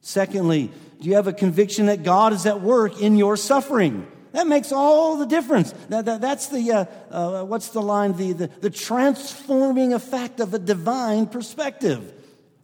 Secondly, 0.00 0.70
do 1.00 1.08
you 1.08 1.16
have 1.16 1.26
a 1.26 1.32
conviction 1.32 1.86
that 1.86 2.02
God 2.02 2.32
is 2.32 2.46
at 2.46 2.60
work 2.60 3.00
in 3.00 3.16
your 3.16 3.36
suffering? 3.36 4.06
That 4.32 4.46
makes 4.46 4.72
all 4.72 5.16
the 5.16 5.26
difference. 5.26 5.72
That, 5.88 6.06
that, 6.06 6.20
that's 6.20 6.48
the, 6.48 6.72
uh, 6.72 6.84
uh, 7.10 7.44
what's 7.44 7.68
the 7.68 7.80
line? 7.80 8.16
The, 8.16 8.32
the, 8.32 8.46
the 8.48 8.70
transforming 8.70 9.92
effect 9.92 10.40
of 10.40 10.54
a 10.54 10.58
divine 10.58 11.26
perspective. 11.26 12.12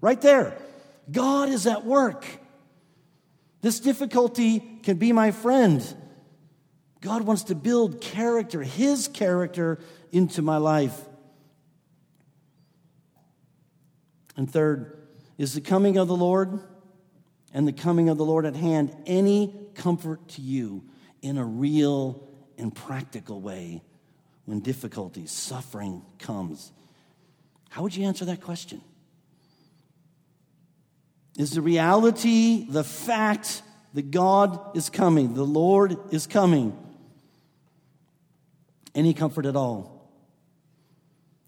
Right 0.01 0.21
there. 0.21 0.57
God 1.11 1.49
is 1.49 1.67
at 1.67 1.85
work. 1.85 2.27
This 3.61 3.81
difficulty 3.81 4.61
can 4.83 4.97
be 4.97 5.13
my 5.13 5.31
friend. 5.31 5.83
God 7.01 7.23
wants 7.23 7.45
to 7.45 7.55
build 7.55 8.01
character, 8.01 8.63
His 8.63 9.09
character, 9.09 9.79
into 10.13 10.43
my 10.43 10.57
life. 10.57 10.99
And 14.37 14.51
third, 14.51 14.97
is 15.39 15.55
the 15.55 15.61
coming 15.61 15.97
of 15.97 16.09
the 16.09 16.17
Lord 16.17 16.61
and 17.53 17.67
the 17.67 17.73
coming 17.73 18.09
of 18.09 18.19
the 18.19 18.25
Lord 18.25 18.47
at 18.47 18.55
hand 18.55 18.95
any 19.07 19.55
comfort 19.75 20.29
to 20.31 20.43
you 20.43 20.85
in 21.23 21.39
a 21.39 21.45
real 21.45 22.29
and 22.59 22.75
practical 22.75 23.41
way 23.41 23.83
when 24.45 24.61
difficulty, 24.61 25.27
suffering 25.27 26.03
comes? 26.19 26.73
How 27.71 27.83
would 27.83 27.95
you 27.95 28.05
answer 28.05 28.25
that 28.27 28.41
question? 28.41 28.83
Is 31.37 31.52
the 31.52 31.63
reality, 31.63 32.67
the 32.69 32.85
fact 32.85 33.63
that 33.95 34.11
God 34.11 34.76
is 34.76 34.91
coming, 34.91 35.35
the 35.35 35.45
Lord 35.45 35.97
is 36.13 36.26
coming, 36.26 36.76
any 38.95 39.15
comfort 39.15 39.47
at 39.47 39.57
all? 39.57 40.00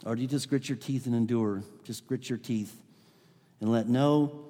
Or 0.05 0.17
do 0.17 0.23
you 0.23 0.29
just 0.29 0.49
grit 0.49 0.69
your 0.69 0.77
teeth 0.77 1.07
and 1.07 1.15
endure? 1.15 1.63
Just 1.85 2.07
grit 2.07 2.29
your 2.29 2.39
teeth 2.39 2.75
and 3.61 3.71
let 3.71 3.89
no 3.89 4.47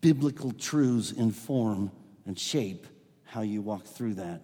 biblical 0.00 0.52
truths 0.52 1.12
inform 1.12 1.92
and 2.26 2.38
shape 2.38 2.86
how 3.24 3.42
you 3.42 3.62
walk 3.62 3.84
through 3.84 4.14
that. 4.14 4.42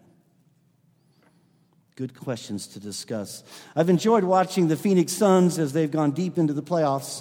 Good 1.97 2.19
questions 2.19 2.69
to 2.69 2.81
discuss. 2.81 3.43
I've 3.75 3.91
enjoyed 3.91 4.23
watching 4.23 4.69
the 4.69 4.77
Phoenix 4.77 5.13
Suns 5.13 5.59
as 5.59 5.73
they've 5.73 5.91
gone 5.91 6.13
deep 6.13 6.39
into 6.39 6.53
the 6.53 6.63
playoffs. 6.63 7.21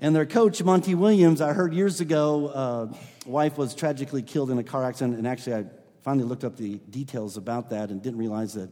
And 0.00 0.14
their 0.14 0.26
coach, 0.26 0.62
Monty 0.62 0.96
Williams, 0.96 1.40
I 1.40 1.52
heard 1.52 1.72
years 1.72 2.00
ago, 2.00 2.48
uh, 2.48 2.92
wife 3.26 3.56
was 3.56 3.74
tragically 3.76 4.22
killed 4.22 4.50
in 4.50 4.58
a 4.58 4.64
car 4.64 4.84
accident. 4.84 5.18
And 5.18 5.26
actually, 5.26 5.54
I 5.54 5.64
finally 6.08 6.24
looked 6.26 6.44
up 6.44 6.56
the 6.56 6.76
details 6.88 7.36
about 7.36 7.68
that 7.68 7.90
and 7.90 8.00
didn't 8.00 8.18
realize 8.18 8.54
that 8.54 8.70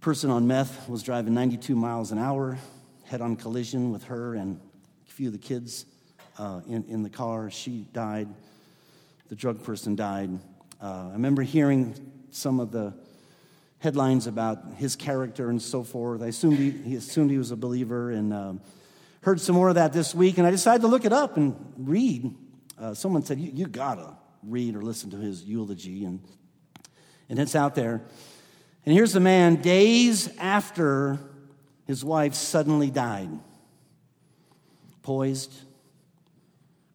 person 0.00 0.30
on 0.30 0.48
meth 0.48 0.88
was 0.88 1.00
driving 1.00 1.32
92 1.32 1.76
miles 1.76 2.10
an 2.10 2.18
hour, 2.18 2.58
head 3.04 3.20
on 3.20 3.36
collision 3.36 3.92
with 3.92 4.02
her 4.02 4.34
and 4.34 4.60
a 5.06 5.12
few 5.12 5.28
of 5.28 5.32
the 5.32 5.38
kids 5.38 5.86
uh, 6.40 6.60
in, 6.66 6.84
in 6.88 7.04
the 7.04 7.08
car. 7.08 7.52
She 7.52 7.86
died. 7.92 8.26
The 9.28 9.36
drug 9.36 9.62
person 9.62 9.94
died. 9.94 10.30
Uh, 10.82 11.10
I 11.10 11.12
remember 11.12 11.42
hearing 11.42 11.94
some 12.32 12.58
of 12.58 12.72
the 12.72 12.94
headlines 13.78 14.26
about 14.26 14.74
his 14.78 14.96
character 14.96 15.50
and 15.50 15.62
so 15.62 15.84
forth. 15.84 16.20
I 16.20 16.26
assumed 16.26 16.58
he, 16.58 16.72
he 16.72 16.96
assumed 16.96 17.30
he 17.30 17.38
was 17.38 17.52
a 17.52 17.56
believer 17.56 18.10
and 18.10 18.34
um, 18.34 18.60
heard 19.20 19.40
some 19.40 19.54
more 19.54 19.68
of 19.68 19.76
that 19.76 19.92
this 19.92 20.16
week. 20.16 20.38
And 20.38 20.48
I 20.48 20.50
decided 20.50 20.82
to 20.82 20.88
look 20.88 21.04
it 21.04 21.12
up 21.12 21.36
and 21.36 21.54
read. 21.76 22.34
Uh, 22.76 22.92
someone 22.92 23.22
said, 23.22 23.38
you, 23.38 23.52
you 23.54 23.66
gotta 23.68 24.16
read 24.42 24.76
or 24.76 24.82
listen 24.82 25.10
to 25.10 25.16
his 25.16 25.42
eulogy. 25.44 26.04
And, 26.04 26.20
and 27.28 27.38
it's 27.38 27.54
out 27.54 27.74
there. 27.74 28.02
And 28.84 28.94
here's 28.94 29.12
the 29.12 29.20
man 29.20 29.56
days 29.56 30.28
after 30.38 31.18
his 31.86 32.04
wife 32.04 32.34
suddenly 32.34 32.90
died, 32.90 33.30
poised, 35.02 35.52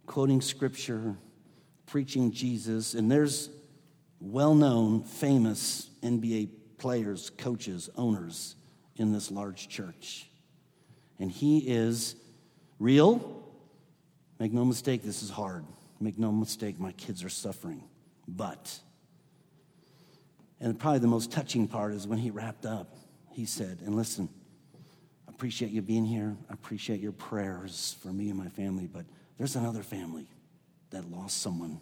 quoting 0.06 0.42
scripture, 0.42 1.16
preaching 1.86 2.32
Jesus. 2.32 2.94
And 2.94 3.10
there's 3.10 3.50
well 4.20 4.56
known, 4.56 5.04
famous 5.04 5.90
NBA 6.04 6.50
players, 6.78 7.30
coaches, 7.38 7.90
owners 7.96 8.56
in 8.96 9.12
this 9.12 9.32
large 9.32 9.70
church. 9.70 10.30
And 11.20 11.32
he 11.32 11.60
is 11.60 12.16
real. 12.80 13.44
Make 14.40 14.54
no 14.54 14.66
mistake, 14.66 15.04
this 15.04 15.24
is 15.24 15.30
hard. 15.30 15.66
Make 16.00 16.20
no 16.20 16.32
mistake, 16.32 16.80
my 16.80 16.92
kids 16.94 17.24
are 17.24 17.30
suffering. 17.30 17.84
But 18.28 18.80
and 20.60 20.78
probably 20.80 21.00
the 21.00 21.08
most 21.08 21.32
touching 21.32 21.68
part 21.68 21.94
is 21.94 22.08
when 22.08 22.18
he 22.18 22.32
wrapped 22.32 22.66
up, 22.66 22.96
he 23.32 23.46
said, 23.46 23.80
And 23.86 23.96
listen, 23.96 24.28
I 25.28 25.32
appreciate 25.32 25.72
you 25.72 25.82
being 25.82 26.06
here. 26.06 26.36
I 26.50 26.54
appreciate 26.54 27.00
your 27.00 27.12
prayers 27.12 27.96
for 28.02 28.10
me 28.10 28.30
and 28.30 28.38
my 28.38 28.50
family, 28.50 28.88
but 28.92 29.06
there's 29.38 29.56
another 29.56 29.84
family 29.84 30.28
that 30.90 31.10
lost 31.12 31.42
someone 31.42 31.80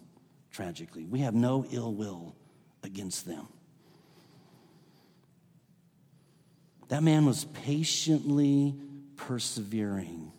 tragically. 0.50 1.06
We 1.06 1.20
have 1.20 1.34
no 1.34 1.64
ill 1.70 1.94
will 1.94 2.36
against 2.82 3.26
them. 3.26 3.48
That 6.88 7.02
man 7.02 7.24
was 7.24 7.46
patiently 7.46 8.74
persevering, 9.16 10.30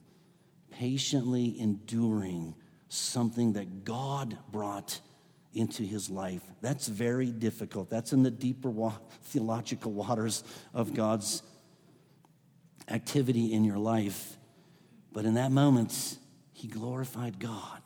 patiently 0.71 1.59
enduring 1.59 2.55
something 2.89 3.53
that 3.53 3.83
God 3.83 4.37
brought 4.51 4.99
into 5.53 5.83
his 5.83 6.09
life. 6.09 6.41
That's 6.61 6.87
very 6.87 7.31
difficult. 7.31 7.89
That's 7.89 8.13
in 8.13 8.23
the 8.23 8.31
deeper 8.31 8.69
wa- 8.69 8.93
theological 9.23 9.91
waters 9.91 10.43
of 10.73 10.93
God's 10.93 11.41
activity 12.89 13.53
in 13.53 13.63
your 13.63 13.77
life. 13.77 14.37
But 15.11 15.25
in 15.25 15.33
that 15.33 15.51
moment, 15.51 16.17
he 16.53 16.67
glorified 16.67 17.39
God 17.39 17.81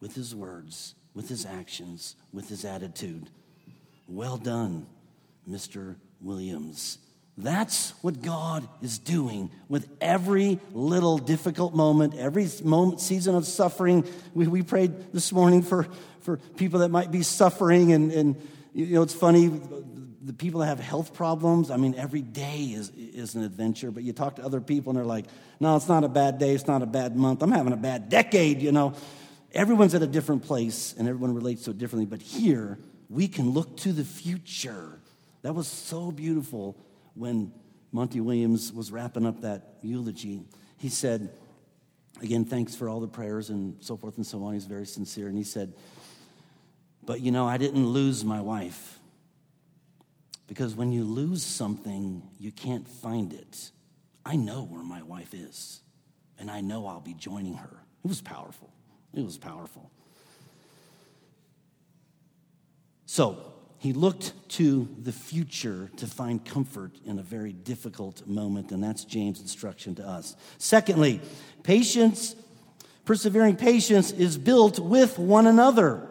with 0.00 0.14
his 0.14 0.34
words, 0.34 0.94
with 1.14 1.28
his 1.28 1.46
actions, 1.46 2.16
with 2.32 2.48
his 2.48 2.64
attitude. 2.64 3.30
Well 4.08 4.36
done, 4.36 4.86
Mr. 5.48 5.96
Williams. 6.20 6.98
That's 7.38 7.94
what 8.02 8.20
God 8.20 8.68
is 8.82 8.98
doing 8.98 9.50
with 9.68 9.88
every 10.00 10.60
little 10.72 11.16
difficult 11.16 11.74
moment, 11.74 12.14
every 12.14 12.46
moment, 12.62 13.00
season 13.00 13.34
of 13.34 13.46
suffering. 13.46 14.04
We, 14.34 14.46
we 14.46 14.62
prayed 14.62 15.12
this 15.12 15.32
morning 15.32 15.62
for, 15.62 15.86
for 16.20 16.36
people 16.36 16.80
that 16.80 16.90
might 16.90 17.10
be 17.10 17.22
suffering. 17.22 17.92
And, 17.92 18.12
and, 18.12 18.48
you 18.74 18.94
know, 18.94 19.02
it's 19.02 19.14
funny, 19.14 19.48
the 20.24 20.34
people 20.34 20.60
that 20.60 20.66
have 20.66 20.78
health 20.78 21.14
problems, 21.14 21.70
I 21.70 21.78
mean, 21.78 21.94
every 21.96 22.20
day 22.20 22.64
is, 22.64 22.90
is 22.90 23.34
an 23.34 23.42
adventure, 23.42 23.90
but 23.90 24.02
you 24.02 24.12
talk 24.12 24.36
to 24.36 24.44
other 24.44 24.60
people 24.60 24.90
and 24.90 24.98
they're 24.98 25.06
like, 25.06 25.24
no, 25.58 25.74
it's 25.76 25.88
not 25.88 26.04
a 26.04 26.08
bad 26.08 26.38
day, 26.38 26.54
it's 26.54 26.66
not 26.66 26.82
a 26.82 26.86
bad 26.86 27.16
month, 27.16 27.42
I'm 27.42 27.50
having 27.50 27.72
a 27.72 27.78
bad 27.78 28.08
decade, 28.08 28.60
you 28.60 28.72
know. 28.72 28.94
Everyone's 29.52 29.94
at 29.94 30.02
a 30.02 30.06
different 30.06 30.44
place 30.44 30.94
and 30.96 31.08
everyone 31.08 31.34
relates 31.34 31.64
to 31.64 31.72
it 31.72 31.78
differently, 31.78 32.06
but 32.06 32.22
here 32.22 32.78
we 33.10 33.26
can 33.26 33.50
look 33.50 33.76
to 33.78 33.92
the 33.92 34.04
future. 34.04 35.00
That 35.42 35.54
was 35.54 35.66
so 35.66 36.12
beautiful 36.12 36.76
when 37.14 37.52
Monty 37.92 38.20
Williams 38.20 38.72
was 38.72 38.90
wrapping 38.90 39.26
up 39.26 39.42
that 39.42 39.76
eulogy. 39.82 40.42
He 40.78 40.88
said, 40.88 41.30
again, 42.20 42.44
thanks 42.44 42.74
for 42.74 42.88
all 42.88 43.00
the 43.00 43.08
prayers 43.08 43.50
and 43.50 43.76
so 43.82 43.96
forth 43.96 44.16
and 44.16 44.26
so 44.26 44.42
on. 44.44 44.54
He's 44.54 44.64
very 44.64 44.86
sincere. 44.86 45.28
And 45.28 45.36
he 45.36 45.44
said, 45.44 45.74
but 47.04 47.20
you 47.20 47.30
know, 47.30 47.46
I 47.46 47.58
didn't 47.58 47.86
lose 47.86 48.24
my 48.24 48.40
wife. 48.40 48.98
Because 50.46 50.74
when 50.74 50.92
you 50.92 51.04
lose 51.04 51.42
something, 51.42 52.22
you 52.38 52.52
can't 52.52 52.86
find 52.86 53.32
it. 53.32 53.70
I 54.24 54.36
know 54.36 54.64
where 54.64 54.82
my 54.82 55.02
wife 55.02 55.34
is, 55.34 55.80
and 56.38 56.50
I 56.50 56.60
know 56.60 56.86
I'll 56.86 57.00
be 57.00 57.14
joining 57.14 57.54
her. 57.54 57.84
It 58.04 58.08
was 58.08 58.20
powerful. 58.20 58.70
It 59.14 59.24
was 59.24 59.38
powerful. 59.38 59.90
So 63.06 63.52
he 63.82 63.92
looked 63.92 64.32
to 64.50 64.88
the 64.96 65.10
future 65.10 65.90
to 65.96 66.06
find 66.06 66.44
comfort 66.44 66.92
in 67.04 67.18
a 67.18 67.22
very 67.22 67.52
difficult 67.52 68.24
moment, 68.28 68.70
and 68.70 68.80
that's 68.80 69.04
James' 69.04 69.40
instruction 69.40 69.96
to 69.96 70.06
us. 70.06 70.36
Secondly, 70.56 71.20
patience, 71.64 72.36
persevering 73.04 73.56
patience, 73.56 74.12
is 74.12 74.38
built 74.38 74.78
with 74.78 75.18
one 75.18 75.48
another. 75.48 76.08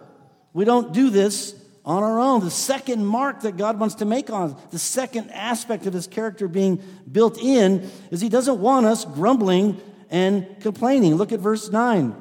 We 0.52 0.66
don't 0.66 0.92
do 0.92 1.10
this 1.10 1.56
on 1.86 2.04
our 2.04 2.20
own. 2.20 2.42
The 2.42 2.52
second 2.52 3.06
mark 3.06 3.44
that 3.44 3.56
God 3.56 3.80
wants 3.80 3.96
to 3.96 4.06
make 4.06 4.30
on 4.30 4.58
the 4.72 4.78
second 4.78 5.32
aspect 5.32 5.86
of 5.86 5.94
his 5.94 6.08
character 6.08 6.50
being 6.50 6.84
built 7.10 7.42
in 7.42 7.90
is 8.12 8.20
he 8.20 8.28
doesn't 8.28 8.60
want 8.60 8.86
us 8.86 9.06
grumbling 9.06 9.80
and 10.10 10.60
complaining. 10.60 11.16
Look 11.16 11.32
at 11.32 11.40
verse 11.40 11.72
9. 11.72 12.18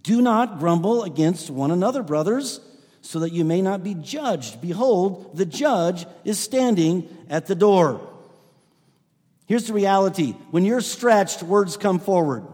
Do 0.00 0.22
not 0.22 0.60
grumble 0.60 1.02
against 1.02 1.50
one 1.50 1.72
another, 1.72 2.04
brothers, 2.04 2.60
so 3.06 3.20
that 3.20 3.32
you 3.32 3.44
may 3.44 3.62
not 3.62 3.84
be 3.84 3.94
judged. 3.94 4.60
Behold, 4.60 5.36
the 5.36 5.46
judge 5.46 6.06
is 6.24 6.40
standing 6.40 7.08
at 7.30 7.46
the 7.46 7.54
door. 7.54 8.00
Here's 9.46 9.68
the 9.68 9.72
reality 9.72 10.32
when 10.50 10.64
you're 10.64 10.80
stretched, 10.80 11.42
words 11.42 11.76
come 11.76 12.00
forward. 12.00 12.44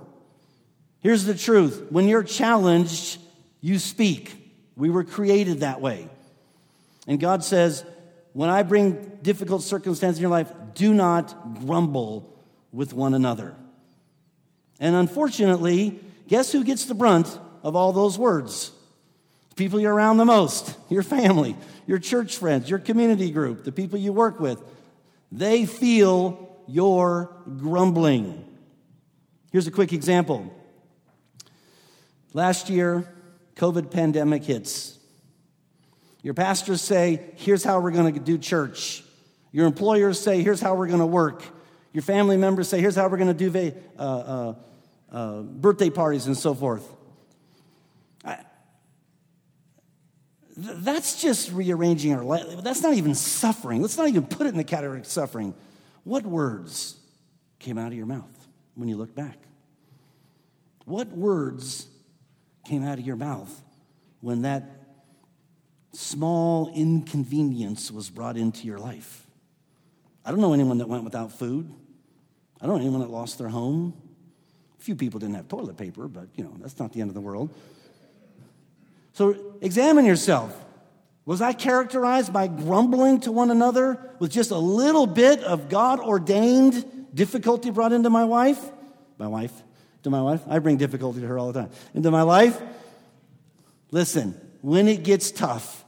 Here's 1.01 1.25
the 1.25 1.35
truth 1.35 1.87
when 1.89 2.07
you're 2.07 2.23
challenged, 2.23 3.19
you 3.63 3.79
speak. 3.79 4.39
We 4.77 4.91
were 4.91 5.05
created 5.05 5.61
that 5.61 5.81
way. 5.81 6.09
And 7.07 7.19
God 7.19 7.43
says, 7.45 7.85
when 8.35 8.51
I 8.51 8.63
bring 8.63 9.19
difficult 9.23 9.63
circumstances 9.63 10.19
in 10.19 10.23
your 10.23 10.31
life, 10.31 10.53
do 10.75 10.93
not 10.93 11.65
grumble 11.65 12.39
with 12.73 12.93
one 12.93 13.15
another. 13.15 13.55
And 14.81 14.95
unfortunately, 14.95 15.99
guess 16.29 16.53
who 16.53 16.63
gets 16.63 16.85
the 16.85 16.95
brunt 16.95 17.39
of 17.63 17.75
all 17.75 17.93
those 17.93 18.19
words? 18.19 18.71
People 19.57 19.81
you're 19.81 19.95
around 19.95 20.17
the 20.17 20.25
most, 20.25 20.77
your 20.89 21.03
family, 21.03 21.57
your 21.87 21.99
church 21.99 22.37
friends, 22.37 22.71
your 22.71 22.79
community 22.79 23.31
group, 23.31 23.65
the 23.65 23.73
people 23.73 23.99
you 23.99 24.13
work 24.13 24.41
with. 24.41 24.63
They 25.31 25.67
feel 25.67 26.63
your 26.67 27.35
grumbling. 27.59 28.45
Here's 29.51 29.67
a 29.67 29.71
quick 29.71 29.93
example. 29.93 30.53
Last 32.33 32.71
year, 32.71 33.07
COVID 33.57 33.91
pandemic 33.91 34.45
hits. 34.45 34.99
Your 36.23 36.35
pastors 36.35 36.81
say, 36.81 37.21
here's 37.37 37.65
how 37.65 37.81
we're 37.81 37.91
going 37.91 38.15
to 38.15 38.21
do 38.21 38.39
church. 38.39 39.03
Your 39.51 39.67
employers 39.67 40.19
say, 40.19 40.43
here's 40.43 40.61
how 40.61 40.75
we're 40.75 40.87
going 40.87 41.01
to 41.01 41.07
work. 41.07 41.43
Your 41.93 42.03
family 42.03 42.37
members 42.37 42.69
say, 42.69 42.81
here's 42.81 42.97
how 42.97 43.09
we're 43.09 43.19
going 43.19 43.37
to 43.37 43.51
do 43.51 43.73
uh, 43.99 44.03
uh, 44.03 44.55
uh, 45.13 45.43
birthday 45.43 45.91
parties 45.91 46.27
and 46.27 46.37
so 46.37 46.55
forth. 46.55 46.89
I, 48.25 48.37
th- 48.37 48.47
that's 50.57 51.21
just 51.21 51.51
rearranging 51.53 52.15
our 52.15 52.23
life. 52.23 52.45
That's 52.63 52.83
not 52.83 52.95
even 52.95 53.15
suffering. 53.15 53.81
Let's 53.81 53.97
not 53.97 54.09
even 54.09 54.27
put 54.27 54.47
it 54.47 54.51
in 54.51 54.57
the 54.57 54.65
category 54.65 55.01
of 55.01 55.07
suffering. 55.07 55.55
What 56.05 56.25
words 56.25 56.97
came 57.59 57.79
out 57.79 57.89
of 57.89 57.95
your 57.95 58.07
mouth 58.07 58.49
when 58.75 58.89
you 58.89 58.97
look 58.97 59.15
back? 59.15 59.39
What 60.85 61.09
words 61.09 61.87
came 62.67 62.85
out 62.85 62.99
of 62.99 63.07
your 63.07 63.17
mouth 63.17 63.63
when 64.21 64.43
that 64.43 64.83
small 65.93 66.73
inconvenience 66.75 67.91
was 67.91 68.11
brought 68.11 68.37
into 68.37 68.67
your 68.67 68.79
life. 68.79 69.27
I 70.25 70.31
don't 70.31 70.41
know 70.41 70.53
anyone 70.53 70.79
that 70.79 70.89
went 70.89 71.05
without 71.05 71.33
food. 71.33 71.73
I 72.61 72.67
don't 72.67 72.77
know 72.77 72.83
anyone 72.83 73.01
that 73.01 73.11
lost 73.11 73.39
their 73.39 73.49
home. 73.49 73.95
A 74.79 74.83
few 74.83 74.97
people 74.97 75.21
didn't 75.21 75.35
have 75.35 75.49
toilet 75.49 75.77
paper, 75.77 76.09
but 76.09 76.29
you 76.35 76.45
know, 76.45 76.55
that's 76.61 76.79
not 76.79 76.93
the 76.93 77.01
end 77.01 77.11
of 77.11 77.15
the 77.15 77.21
world. 77.21 77.51
So 79.13 79.57
examine 79.61 80.05
yourself. 80.05 80.57
Was 81.25 81.41
I 81.41 81.53
characterized 81.53 82.33
by 82.33 82.49
grumbling 82.49 83.21
to 83.21 83.33
one 83.33 83.51
another 83.51 84.11
with 84.19 84.33
just 84.33 84.51
a 84.51 84.59
little 84.59 85.07
bit 85.07 85.41
of 85.41 85.69
God 85.69 86.01
ordained 86.01 87.15
difficulty 87.15 87.71
brought 87.71 87.93
into 87.93 88.11
my 88.11 88.25
wife? 88.25 88.61
My 89.19 89.29
wife? 89.29 89.53
To 90.03 90.11
my 90.11 90.21
wife? 90.21 90.41
I 90.49 90.59
bring 90.59 90.79
difficulty 90.79 91.21
to 91.21 91.27
her 91.29 91.39
all 91.39 91.53
the 91.53 91.61
time. 91.61 91.71
Into 91.95 92.11
my 92.11 92.23
life? 92.23 92.61
Listen, 93.93 94.35
when 94.63 94.89
it 94.89 95.05
gets 95.05 95.31
tough, 95.31 95.85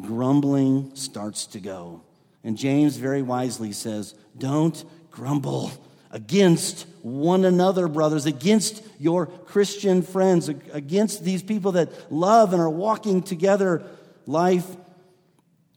grumbling 0.00 0.90
starts 0.94 1.46
to 1.48 1.60
go. 1.60 2.02
And 2.42 2.56
James 2.56 2.96
very 2.96 3.22
wisely 3.22 3.72
says, 3.72 4.14
Don't 4.36 4.82
grumble 5.10 5.70
against 6.10 6.86
one 7.02 7.44
another, 7.44 7.88
brothers, 7.88 8.26
against 8.26 8.82
your 8.98 9.26
Christian 9.26 10.02
friends, 10.02 10.48
against 10.48 11.24
these 11.24 11.42
people 11.42 11.72
that 11.72 12.12
love 12.12 12.52
and 12.52 12.62
are 12.62 12.70
walking 12.70 13.22
together 13.22 13.82
life 14.26 14.66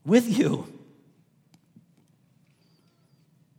with 0.04 0.38
you. 0.38 0.66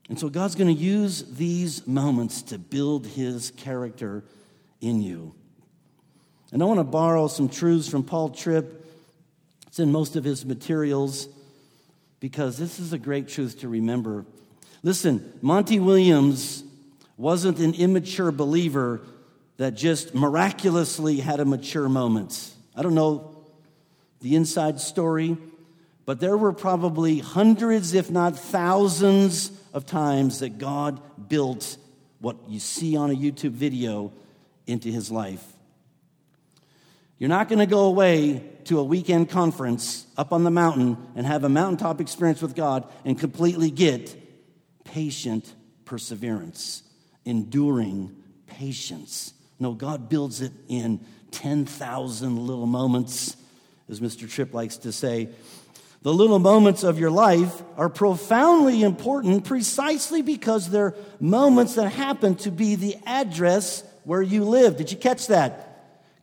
And 0.10 0.20
so 0.20 0.30
God's 0.30 0.56
going 0.56 0.76
to 0.76 0.82
use 0.82 1.24
these 1.24 1.88
moments 1.88 2.42
to 2.44 2.58
build 2.58 3.08
his 3.08 3.52
character 3.52 4.24
in 4.82 5.02
you. 5.02 5.34
And 6.52 6.62
I 6.62 6.66
want 6.66 6.80
to 6.80 6.84
borrow 6.84 7.28
some 7.28 7.50
truths 7.50 7.88
from 7.88 8.04
Paul 8.04 8.30
Tripp 8.30 8.84
it's 9.74 9.80
in 9.80 9.92
most 9.92 10.16
of 10.16 10.24
his 10.24 10.46
materials 10.46 11.28
because 12.20 12.60
this 12.60 12.80
is 12.80 12.94
a 12.94 13.00
great 13.00 13.28
truth 13.28 13.62
to 13.62 13.68
remember. 13.68 14.24
Listen, 14.84 15.34
Monty 15.42 15.80
Williams 15.80 16.64
wasn't 17.18 17.60
an 17.60 17.74
immature 17.74 18.32
believer 18.32 19.02
that 19.58 19.76
just 19.76 20.14
miraculously 20.14 21.18
had 21.18 21.40
a 21.40 21.46
mature 21.46 21.88
moment. 21.88 22.54
I 22.76 22.82
don't 22.82 22.96
know 22.96 23.36
the 24.22 24.36
inside 24.36 24.82
story, 24.82 25.38
but 26.06 26.20
there 26.20 26.36
were 26.36 26.52
probably 26.52 27.20
hundreds, 27.20 27.94
if 27.94 28.12
not 28.12 28.38
thousands, 28.38 29.52
of 29.74 29.86
times 29.86 30.40
that 30.40 30.60
God 30.60 31.02
built 31.30 31.78
what 32.20 32.36
you 32.48 32.60
see 32.60 32.96
on 32.96 33.10
a 33.10 33.16
YouTube 33.16 33.52
video 33.52 34.12
into 34.68 34.90
his 34.90 35.10
life. 35.12 35.44
You're 37.18 37.30
not 37.30 37.50
going 37.50 37.60
to 37.60 37.66
go 37.66 37.86
away 37.86 38.44
to 38.66 38.80
a 38.80 38.84
weekend 38.84 39.30
conference 39.30 40.06
up 40.18 40.32
on 40.32 40.44
the 40.44 40.52
mountain 40.52 40.98
and 41.16 41.26
have 41.26 41.44
a 41.44 41.50
mountaintop 41.50 42.00
experience 42.02 42.42
with 42.42 42.56
God 42.56 42.88
and 43.04 43.18
completely 43.20 43.72
get 43.72 44.16
patient 44.94 45.54
perseverance, 45.86 46.84
enduring 47.26 48.16
patience. 48.46 49.34
No, 49.60 49.74
God 49.74 50.08
builds 50.08 50.42
it 50.42 50.52
in 50.68 51.00
10,000 51.32 52.38
little 52.38 52.68
moments, 52.68 53.36
as 53.90 54.00
Mr. 54.00 54.30
Tripp 54.30 54.54
likes 54.54 54.78
to 54.78 54.92
say. 54.92 55.30
The 56.04 56.14
little 56.14 56.38
moments 56.38 56.84
of 56.84 57.00
your 57.00 57.10
life 57.10 57.64
are 57.76 57.90
profoundly 57.90 58.84
important 58.84 59.46
precisely 59.46 60.22
because 60.22 60.70
they're 60.70 60.94
moments 61.20 61.76
that 61.76 61.90
happen 61.90 62.36
to 62.36 62.52
be 62.52 62.76
the 62.76 62.98
address 63.06 63.84
where 64.04 64.22
you 64.22 64.44
live. 64.44 64.78
Did 64.78 64.92
you 64.92 64.98
catch 64.98 65.28
that? 65.28 65.74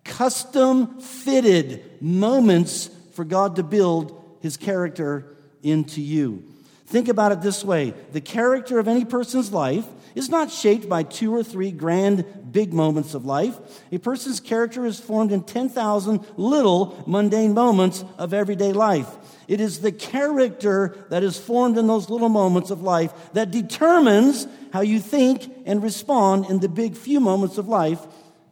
custom 0.05 1.01
fitted 1.01 2.03
moments 2.03 2.91
for 3.13 3.25
God 3.25 3.57
to 3.57 3.63
build 3.63 4.39
his 4.41 4.57
character 4.57 5.37
into 5.63 6.01
you. 6.01 6.43
Think 6.91 7.07
about 7.07 7.31
it 7.31 7.41
this 7.41 7.65
way 7.65 7.95
the 8.11 8.21
character 8.21 8.81
of 8.81 8.89
any 8.89 9.05
person's 9.05 9.53
life 9.53 9.87
is 10.17 10.29
not 10.29 10.51
shaped 10.51 10.89
by 10.89 11.05
two 11.05 11.33
or 11.33 11.45
three 11.45 11.71
grand 11.71 12.25
big 12.51 12.75
moments 12.75 13.15
of 13.15 13.25
life. 13.25 13.57
A 13.93 13.99
person's 13.99 14.41
character 14.41 14.85
is 14.85 14.99
formed 14.99 15.31
in 15.31 15.45
10,000 15.45 16.27
little 16.37 17.01
mundane 17.07 17.55
moments 17.55 18.05
of 18.19 18.35
everyday 18.35 18.73
life. 18.73 19.07
It 19.47 19.61
is 19.61 19.79
the 19.79 19.93
character 19.93 20.97
that 21.11 21.23
is 21.23 21.39
formed 21.39 21.79
in 21.79 21.87
those 21.87 22.11
little 22.11 22.29
moments 22.29 22.73
of 22.73 22.83
life 22.83 23.13
that 23.35 23.53
determines 23.53 24.49
how 24.73 24.81
you 24.81 24.99
think 24.99 25.49
and 25.67 25.85
respond 25.85 26.47
in 26.47 26.59
the 26.59 26.69
big 26.69 26.97
few 26.97 27.21
moments 27.21 27.57
of 27.57 27.69
life 27.69 28.05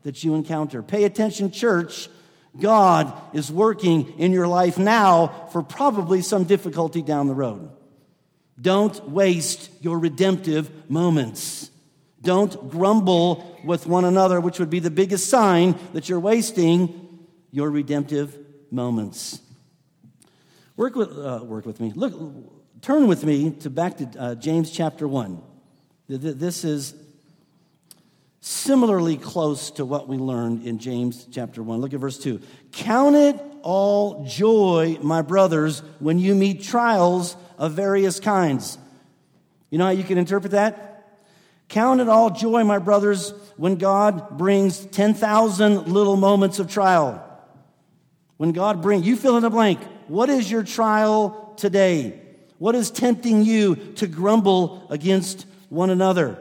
that 0.05 0.23
you 0.23 0.37
encounter. 0.37 0.81
Pay 0.81 1.03
attention, 1.03 1.51
church. 1.51 2.09
God 2.57 3.13
is 3.35 3.51
working 3.51 4.17
in 4.17 4.31
your 4.31 4.47
life 4.47 4.79
now 4.79 5.49
for 5.51 5.65
probably 5.65 6.23
some 6.23 6.45
difficulty 6.45 7.03
down 7.03 7.27
the 7.27 7.35
road. 7.35 7.73
Don't 8.61 9.09
waste 9.09 9.71
your 9.81 9.99
redemptive 9.99 10.91
moments. 10.91 11.71
Don't 12.23 12.71
grumble 12.71 13.59
with 13.65 13.87
one 13.87 14.05
another, 14.05 14.41
which 14.41 14.59
would 14.59 14.71
be 14.71 14.81
the 14.81 14.91
biggest 14.91 15.29
sign 15.29 15.79
that 15.93 16.09
you're 16.09 16.19
wasting 16.19 17.29
your 17.53 17.71
redemptive 17.71 18.37
moments. 18.71 19.41
Work 20.77 20.97
with, 20.97 21.17
uh, 21.17 21.41
work 21.45 21.67
with 21.67 21.81
me. 21.81 21.93
Look, 21.95 22.15
turn 22.83 23.07
with 23.07 23.25
me 23.25 23.51
to 23.61 23.71
back 23.71 23.99
to 23.99 24.11
uh, 24.19 24.35
James 24.35 24.71
chapter 24.71 25.07
1. 25.07 25.43
This 26.09 26.65
is 26.65 26.95
similarly 28.41 29.17
close 29.17 29.71
to 29.73 29.85
what 29.85 30.09
we 30.09 30.17
learned 30.17 30.65
in 30.67 30.79
James 30.79 31.27
chapter 31.31 31.63
1. 31.63 31.81
Look 31.81 31.93
at 31.93 32.01
verse 32.01 32.19
2. 32.19 32.41
Count 32.73 33.15
it 33.15 33.41
all 33.63 34.25
joy, 34.25 34.99
my 35.03 35.23
brothers, 35.23 35.81
when 35.99 36.19
you 36.19 36.35
meet 36.35 36.63
trials 36.63 37.37
of 37.59 37.73
various 37.73 38.21
kinds. 38.21 38.79
You 39.71 39.79
know 39.79 39.85
how 39.85 39.91
you 39.91 40.05
can 40.05 40.17
interpret 40.17 40.53
that? 40.53 41.19
Count 41.69 42.01
it 42.01 42.09
all 42.09 42.31
joy, 42.31 42.65
my 42.65 42.79
brothers, 42.79 43.35
when 43.57 43.77
God 43.77 44.39
brings 44.39 44.87
10,000 44.87 45.89
little 45.89 46.17
moments 46.17 46.59
of 46.59 46.71
trial. 46.71 47.23
When 48.39 48.53
God 48.53 48.81
brings, 48.81 49.07
you 49.07 49.17
fill 49.17 49.37
in 49.37 49.43
the 49.43 49.51
blank. 49.51 49.81
What 50.07 50.31
is 50.31 50.51
your 50.51 50.63
trial 50.63 51.53
today? 51.59 52.19
What 52.59 52.75
is 52.75 52.91
tempting 52.91 53.45
you 53.45 53.77
to 53.97 54.07
grumble 54.07 54.87
against 54.89 55.47
one 55.69 55.91
another? 55.91 56.39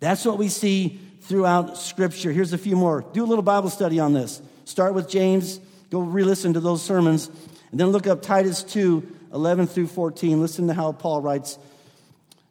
That's 0.00 0.24
what 0.24 0.38
we 0.38 0.48
see 0.48 0.98
throughout 1.20 1.76
Scripture. 1.76 2.32
Here's 2.32 2.52
a 2.52 2.58
few 2.58 2.76
more. 2.76 3.04
Do 3.12 3.24
a 3.24 3.26
little 3.26 3.42
Bible 3.42 3.70
study 3.70 4.00
on 4.00 4.12
this. 4.12 4.40
Start 4.64 4.94
with 4.94 5.08
James, 5.08 5.60
go 5.90 6.00
re 6.00 6.24
listen 6.24 6.54
to 6.54 6.60
those 6.60 6.82
sermons, 6.82 7.30
and 7.70 7.78
then 7.78 7.88
look 7.88 8.06
up 8.06 8.22
Titus 8.22 8.62
2 8.64 9.15
11 9.32 9.66
through 9.66 9.88
14. 9.88 10.40
Listen 10.40 10.66
to 10.68 10.74
how 10.74 10.92
Paul 10.92 11.20
writes 11.20 11.58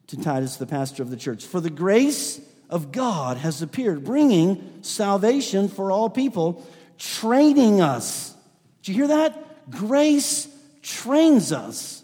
to 0.08 0.22
Titus, 0.22 0.58
the 0.58 0.68
pastor 0.68 1.04
of 1.04 1.10
the 1.10 1.18
church. 1.18 1.46
For 1.46 1.60
the 1.60 1.70
grace 1.70 2.40
of 2.70 2.92
God 2.92 3.38
has 3.38 3.62
appeared, 3.62 4.04
bringing 4.04 4.80
salvation 4.82 5.68
for 5.68 5.92
all 5.92 6.10
people, 6.10 6.66
training 6.98 7.82
us. 7.82 8.36
Did 8.84 8.92
you 8.92 8.96
hear 8.96 9.08
that? 9.08 9.72
Grace 9.72 10.48
trains 10.82 11.52
us 11.52 12.04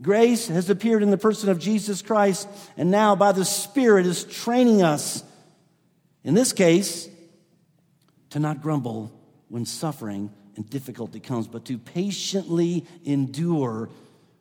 Grace 0.00 0.46
has 0.46 0.70
appeared 0.70 1.02
in 1.02 1.10
the 1.10 1.18
person 1.18 1.48
of 1.48 1.58
Jesus 1.58 2.02
Christ, 2.02 2.48
and 2.76 2.90
now 2.90 3.16
by 3.16 3.32
the 3.32 3.44
Spirit 3.44 4.06
is 4.06 4.24
training 4.24 4.82
us, 4.82 5.24
in 6.22 6.34
this 6.34 6.52
case, 6.52 7.08
to 8.30 8.38
not 8.38 8.62
grumble 8.62 9.12
when 9.48 9.64
suffering 9.64 10.30
and 10.54 10.68
difficulty 10.70 11.18
comes, 11.18 11.48
but 11.48 11.64
to 11.64 11.78
patiently 11.78 12.86
endure 13.04 13.88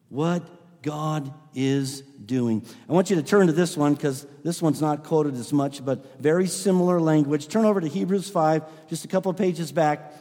what 0.09 0.43
God 0.83 1.33
is 1.55 2.01
doing. 2.01 2.63
I 2.87 2.93
want 2.93 3.09
you 3.09 3.15
to 3.15 3.23
turn 3.23 3.47
to 3.47 3.53
this 3.53 3.75
one 3.75 3.95
because 3.95 4.27
this 4.43 4.61
one's 4.61 4.81
not 4.81 5.03
quoted 5.03 5.35
as 5.35 5.51
much, 5.51 5.83
but 5.83 6.21
very 6.21 6.47
similar 6.47 7.01
language. 7.01 7.47
Turn 7.47 7.65
over 7.65 7.81
to 7.81 7.87
Hebrews 7.87 8.29
5, 8.29 8.89
just 8.89 9.05
a 9.05 9.07
couple 9.07 9.31
of 9.31 9.37
pages 9.37 9.71
back. 9.71 10.13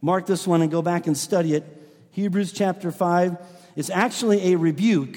Mark 0.00 0.26
this 0.26 0.46
one 0.46 0.62
and 0.62 0.70
go 0.70 0.82
back 0.82 1.08
and 1.08 1.16
study 1.16 1.54
it. 1.54 1.64
Hebrews 2.12 2.52
chapter 2.52 2.92
5 2.92 3.38
is 3.76 3.90
actually 3.90 4.52
a 4.52 4.58
rebuke, 4.58 5.16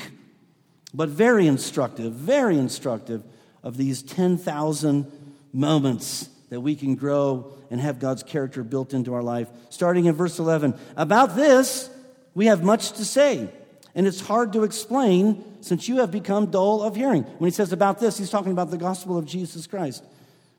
but 0.94 1.10
very 1.10 1.48
instructive, 1.48 2.14
very 2.14 2.58
instructive 2.58 3.24
of 3.64 3.78
these 3.78 4.02
10,000 4.04 5.12
moments 5.54 6.30
that 6.50 6.62
we 6.62 6.76
can 6.76 6.96
grow 6.96 7.52
and 7.70 7.82
have 7.82 8.00
God's 8.00 8.24
character 8.24 8.64
built 8.64 8.94
into 8.94 9.14
our 9.14 9.24
life. 9.24 9.50
Starting 9.70 10.06
in 10.06 10.16
verse 10.16 10.40
11. 10.40 10.74
About 10.96 11.36
this, 11.36 11.90
we 12.34 12.46
have 12.46 12.64
much 12.64 12.94
to 12.94 13.06
say, 13.06 13.50
and 13.94 14.08
it's 14.08 14.22
hard 14.22 14.54
to 14.54 14.64
explain 14.64 15.44
since 15.62 15.90
you 15.90 15.98
have 15.98 16.12
become 16.12 16.52
dull 16.52 16.84
of 16.84 16.96
hearing. 16.96 17.24
When 17.24 17.50
he 17.50 17.54
says 17.54 17.74
about 17.74 18.00
this, 18.00 18.18
he's 18.18 18.30
talking 18.30 18.52
about 18.52 18.72
the 18.72 18.78
gospel 18.78 19.18
of 19.18 19.26
Jesus 19.26 19.68
Christ. 19.68 20.04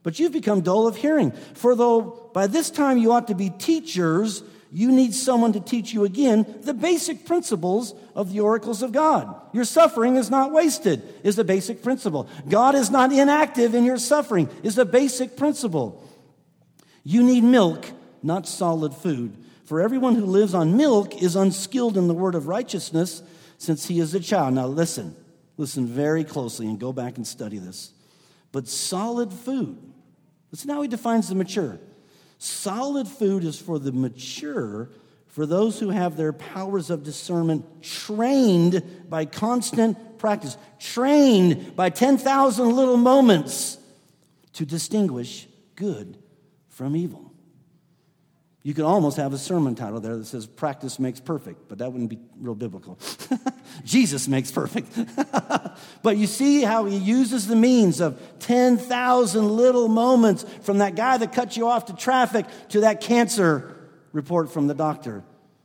But 0.03 0.19
you've 0.19 0.31
become 0.31 0.61
dull 0.61 0.87
of 0.87 0.95
hearing. 0.95 1.31
For 1.31 1.75
though 1.75 2.29
by 2.33 2.47
this 2.47 2.69
time 2.69 2.97
you 2.97 3.11
ought 3.11 3.27
to 3.27 3.35
be 3.35 3.49
teachers, 3.49 4.43
you 4.71 4.91
need 4.91 5.15
someone 5.15 5.53
to 5.53 5.59
teach 5.59 5.93
you 5.93 6.03
again 6.03 6.45
the 6.61 6.73
basic 6.73 7.25
principles 7.25 7.95
of 8.15 8.31
the 8.31 8.41
oracles 8.41 8.83
of 8.83 8.91
God. 8.91 9.33
Your 9.51 9.65
suffering 9.65 10.15
is 10.15 10.29
not 10.29 10.51
wasted, 10.51 11.01
is 11.23 11.39
a 11.39 11.43
basic 11.43 11.81
principle. 11.81 12.27
God 12.47 12.75
is 12.75 12.91
not 12.91 13.11
inactive 13.11 13.73
in 13.73 13.83
your 13.83 13.97
suffering, 13.97 14.47
is 14.61 14.77
a 14.77 14.85
basic 14.85 15.35
principle. 15.35 16.07
You 17.03 17.23
need 17.23 17.43
milk, 17.43 17.87
not 18.21 18.47
solid 18.47 18.93
food. 18.93 19.35
For 19.65 19.81
everyone 19.81 20.15
who 20.15 20.25
lives 20.25 20.53
on 20.53 20.77
milk 20.77 21.21
is 21.21 21.35
unskilled 21.35 21.97
in 21.97 22.07
the 22.07 22.13
word 22.13 22.35
of 22.35 22.47
righteousness 22.47 23.23
since 23.57 23.87
he 23.87 23.99
is 23.99 24.13
a 24.13 24.19
child. 24.19 24.53
Now, 24.53 24.67
listen, 24.67 25.15
listen 25.57 25.87
very 25.87 26.23
closely 26.23 26.67
and 26.67 26.79
go 26.79 26.93
back 26.93 27.17
and 27.17 27.25
study 27.25 27.57
this. 27.57 27.91
But 28.51 28.67
solid 28.67 29.33
food, 29.33 29.77
listen 30.51 30.69
how 30.69 30.81
he 30.81 30.87
defines 30.87 31.29
the 31.29 31.35
mature. 31.35 31.79
Solid 32.39 33.07
food 33.07 33.43
is 33.43 33.59
for 33.59 33.77
the 33.79 33.91
mature, 33.91 34.89
for 35.27 35.45
those 35.45 35.79
who 35.79 35.89
have 35.89 36.15
their 36.15 36.31
powers 36.31 36.89
of 36.89 37.03
discernment 37.03 37.83
trained 37.83 38.81
by 39.09 39.25
constant 39.25 40.17
practice, 40.17 40.57
trained 40.79 41.75
by 41.75 41.89
10,000 41.89 42.75
little 42.75 42.97
moments 42.97 43.77
to 44.53 44.65
distinguish 44.65 45.47
good 45.75 46.17
from 46.69 46.95
evil. 46.95 47.29
You 48.63 48.73
could 48.73 48.85
almost 48.85 49.17
have 49.17 49.33
a 49.33 49.37
sermon 49.37 49.75
title 49.75 49.99
there 49.99 50.15
that 50.15 50.25
says 50.25 50.45
Practice 50.45 50.97
Makes 50.97 51.19
Perfect, 51.19 51.67
but 51.67 51.77
that 51.79 51.91
wouldn't 51.91 52.09
be 52.09 52.19
real 52.39 52.55
biblical. 52.55 52.97
Jesus 53.83 54.27
makes 54.27 54.51
perfect. 54.51 54.97
but 56.03 56.17
you 56.17 56.27
see 56.27 56.61
how 56.61 56.85
he 56.85 56.97
uses 56.97 57.47
the 57.47 57.55
means 57.55 57.99
of 57.99 58.19
10,000 58.39 59.47
little 59.47 59.87
moments 59.87 60.45
from 60.61 60.79
that 60.79 60.95
guy 60.95 61.17
that 61.17 61.33
cut 61.33 61.57
you 61.57 61.67
off 61.67 61.85
to 61.85 61.95
traffic 61.95 62.45
to 62.69 62.81
that 62.81 63.01
cancer 63.01 63.75
report 64.11 64.51
from 64.51 64.67
the 64.67 64.73
doctor 64.73 65.23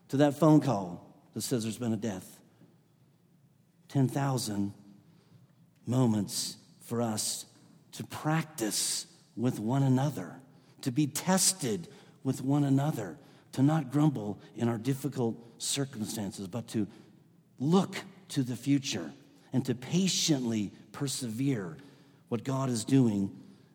to 0.08 0.18
that 0.18 0.34
phone 0.34 0.60
call 0.60 1.04
that 1.34 1.42
says 1.42 1.62
there's 1.62 1.78
been 1.78 1.92
a 1.92 1.96
death. 1.96 2.38
10,000 3.88 4.72
moments 5.86 6.56
for 6.86 7.00
us 7.00 7.46
to 7.92 8.04
practice 8.04 9.06
with 9.36 9.60
one 9.60 9.82
another, 9.82 10.36
to 10.82 10.90
be 10.90 11.06
tested 11.06 11.88
with 12.22 12.42
one 12.42 12.64
another, 12.64 13.16
to 13.52 13.62
not 13.62 13.90
grumble 13.92 14.38
in 14.56 14.68
our 14.68 14.78
difficult 14.78 15.36
circumstances, 15.58 16.48
but 16.48 16.66
to 16.68 16.86
look 17.58 17.96
to 18.30 18.42
the 18.42 18.56
future 18.56 19.12
and 19.52 19.64
to 19.66 19.74
patiently 19.74 20.72
persevere 20.92 21.76
what 22.28 22.44
God 22.44 22.68
is 22.68 22.84
doing 22.84 23.30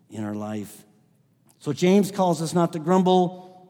in 0.09 0.23
our 0.23 0.35
life. 0.35 0.83
So, 1.59 1.73
James 1.73 2.11
calls 2.11 2.41
us 2.41 2.53
not 2.53 2.73
to 2.73 2.79
grumble. 2.79 3.69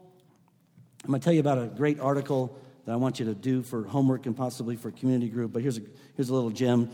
I'm 1.04 1.10
going 1.10 1.20
to 1.20 1.24
tell 1.24 1.32
you 1.32 1.40
about 1.40 1.58
a 1.58 1.66
great 1.66 2.00
article 2.00 2.58
that 2.84 2.92
I 2.92 2.96
want 2.96 3.20
you 3.20 3.26
to 3.26 3.34
do 3.34 3.62
for 3.62 3.84
homework 3.84 4.26
and 4.26 4.36
possibly 4.36 4.76
for 4.76 4.90
community 4.90 5.30
group, 5.30 5.52
but 5.52 5.62
here's 5.62 5.78
a, 5.78 5.82
here's 6.16 6.28
a 6.28 6.34
little 6.34 6.50
gem 6.50 6.90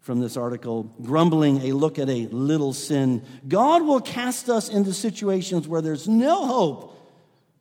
from 0.00 0.20
this 0.20 0.36
article 0.36 0.84
Grumbling, 1.02 1.62
a 1.62 1.72
look 1.72 1.98
at 1.98 2.08
a 2.08 2.26
little 2.26 2.72
sin. 2.72 3.22
God 3.48 3.82
will 3.82 4.00
cast 4.00 4.50
us 4.50 4.68
into 4.68 4.92
situations 4.92 5.66
where 5.66 5.80
there's 5.80 6.06
no 6.06 6.46
hope 6.46 7.00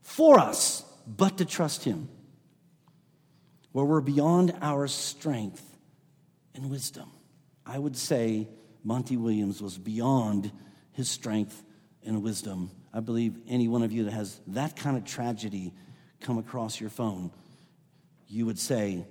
for 0.02 0.38
us, 0.38 0.84
but 1.08 1.38
to 1.38 1.46
trust 1.46 1.84
Him, 1.84 2.10
where 3.74 3.84
we're 3.84 4.02
beyond 4.02 4.56
our 4.62 4.88
strength 4.88 5.78
and 6.56 6.70
wisdom. 6.70 7.12
I 7.66 7.78
would 7.78 7.98
say 7.98 8.48
Monty 8.84 9.18
Williams 9.18 9.62
was 9.62 9.78
beyond 9.78 10.52
his 10.92 11.10
strength 11.10 11.62
and 12.06 12.24
wisdom. 12.24 12.72
I 12.94 13.00
believe 13.00 13.36
any 13.48 13.68
one 13.68 13.82
of 13.84 13.92
you 13.92 14.06
that 14.06 14.14
has 14.14 14.40
that 14.48 14.76
kind 14.76 14.96
of 14.96 15.04
tragedy 15.04 15.74
come 16.22 16.38
across 16.38 16.80
your 16.80 16.92
phone, 16.92 17.32
you 18.28 18.46
would 18.46 18.60
say, 18.60 19.06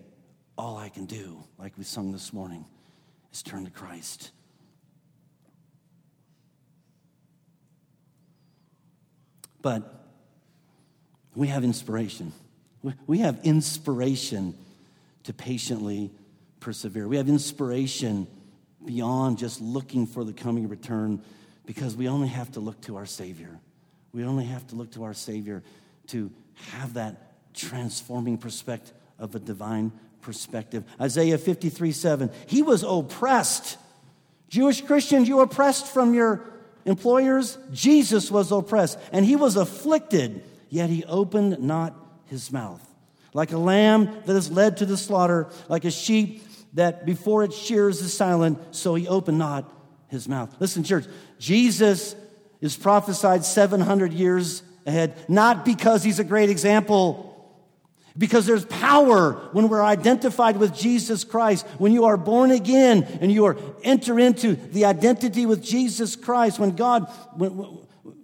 All 0.57 0.77
I 0.77 0.89
can 0.89 1.07
do, 1.07 1.43
like 1.59 1.77
we 1.77 1.85
sung 1.85 2.13
this 2.13 2.33
morning, 2.33 2.65
is 3.33 3.43
turn 3.43 3.65
to 3.65 3.71
Christ. 3.71 4.31
But 9.61 10.07
we 11.35 11.49
have 11.49 11.65
inspiration. 11.65 12.33
We 13.07 13.19
have 13.19 13.41
inspiration 13.45 14.55
to 15.25 15.33
patiently 15.33 16.11
persevere. 16.61 17.07
We 17.07 17.17
have 17.17 17.29
inspiration 17.29 18.27
beyond 18.85 19.39
just 19.39 19.61
looking 19.61 20.07
for 20.07 20.25
the 20.25 20.33
coming 20.33 20.69
return 20.69 21.23
because 21.65 21.97
we 21.97 22.09
only 22.09 22.29
have 22.29 22.51
to 22.53 22.61
look 22.61 22.81
to 22.83 22.97
our 22.97 23.07
Savior. 23.07 23.61
We 24.13 24.25
only 24.25 24.45
have 24.45 24.67
to 24.69 24.75
look 24.75 24.93
to 24.93 25.05
our 25.05 25.15
Savior 25.15 25.63
to 26.09 26.31
have 26.73 26.95
that 26.95 27.55
transforming 27.55 28.39
perspective 28.39 28.95
of 29.19 29.35
a 29.35 29.39
divine 29.39 29.93
perspective. 30.21 30.85
Isaiah 31.01 31.39
53 31.39 31.93
7. 31.93 32.31
He 32.47 32.63
was 32.63 32.83
oppressed. 32.83 33.79
Jewish 34.49 34.83
Christians, 34.83 35.29
you 35.29 35.41
oppressed 35.41 35.87
from 35.87 36.13
your 36.13 36.43
employers. 36.85 37.57
Jesus 37.73 38.31
was 38.31 38.53
oppressed, 38.53 38.99
and 39.13 39.25
he 39.25 39.37
was 39.37 39.57
afflicted, 39.57 40.43
yet 40.69 40.91
he 40.91 41.05
opened 41.05 41.61
not 41.61 42.02
his 42.33 42.51
mouth. 42.51 42.83
Like 43.35 43.53
a 43.53 43.59
lamb 43.59 44.23
that 44.25 44.35
is 44.35 44.51
led 44.51 44.79
to 44.79 44.87
the 44.87 44.97
slaughter, 44.97 45.49
like 45.69 45.85
a 45.85 45.91
sheep 45.91 46.43
that 46.73 47.07
before 47.07 47.45
it 47.45 47.53
shears 47.53 48.01
is 48.01 48.13
silent, 48.13 48.75
so 48.75 48.95
he 48.95 49.07
opened 49.07 49.39
not 49.39 49.71
his 50.09 50.29
mouth. 50.29 50.55
Listen, 50.59 50.83
church, 50.83 51.05
Jesus 51.39 52.17
is 52.61 52.77
prophesied 52.77 53.45
700 53.45 54.13
years 54.13 54.63
ahead, 54.87 55.15
not 55.29 55.65
because 55.65 56.03
he's 56.03 56.19
a 56.19 56.25
great 56.25 56.49
example, 56.49 57.29
because 58.17 58.47
there's 58.47 58.65
power 58.65 59.33
when 59.53 59.69
we're 59.69 59.83
identified 59.83 60.57
with 60.57 60.75
Jesus 60.75 61.23
Christ. 61.23 61.67
When 61.79 61.93
you 61.93 62.07
are 62.07 62.17
born 62.17 62.51
again 62.51 63.05
and 63.21 63.31
you 63.31 63.45
are 63.45 63.57
enter 63.83 64.19
into 64.19 64.55
the 64.55 64.87
identity 64.87 65.45
with 65.45 65.63
Jesus 65.63 66.17
Christ, 66.17 66.59
when 66.59 66.77
God, 66.77 67.11
when, 67.37 67.51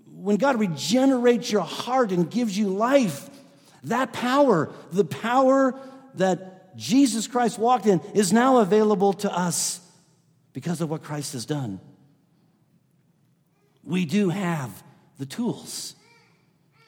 when 0.07 0.37
God 0.37 0.59
regenerates 0.59 1.51
your 1.53 1.63
heart 1.63 2.13
and 2.13 2.31
gives 2.31 2.57
you 2.57 2.69
life, 2.69 3.31
that 3.85 4.13
power, 4.13 4.73
the 4.91 5.05
power 5.05 5.79
that 6.15 6.77
Jesus 6.77 7.27
Christ 7.27 7.59
walked 7.59 7.87
in, 7.87 8.01
is 8.15 8.33
now 8.33 8.59
available 8.59 9.13
to 9.15 9.33
us 9.33 9.81
because 10.53 10.81
of 10.81 10.91
what 10.91 11.03
Christ 11.03 11.33
has 11.33 11.47
done. 11.47 11.81
We 13.85 14.05
do 14.05 14.29
have 14.29 14.83
the 15.19 15.27
tools. 15.27 15.95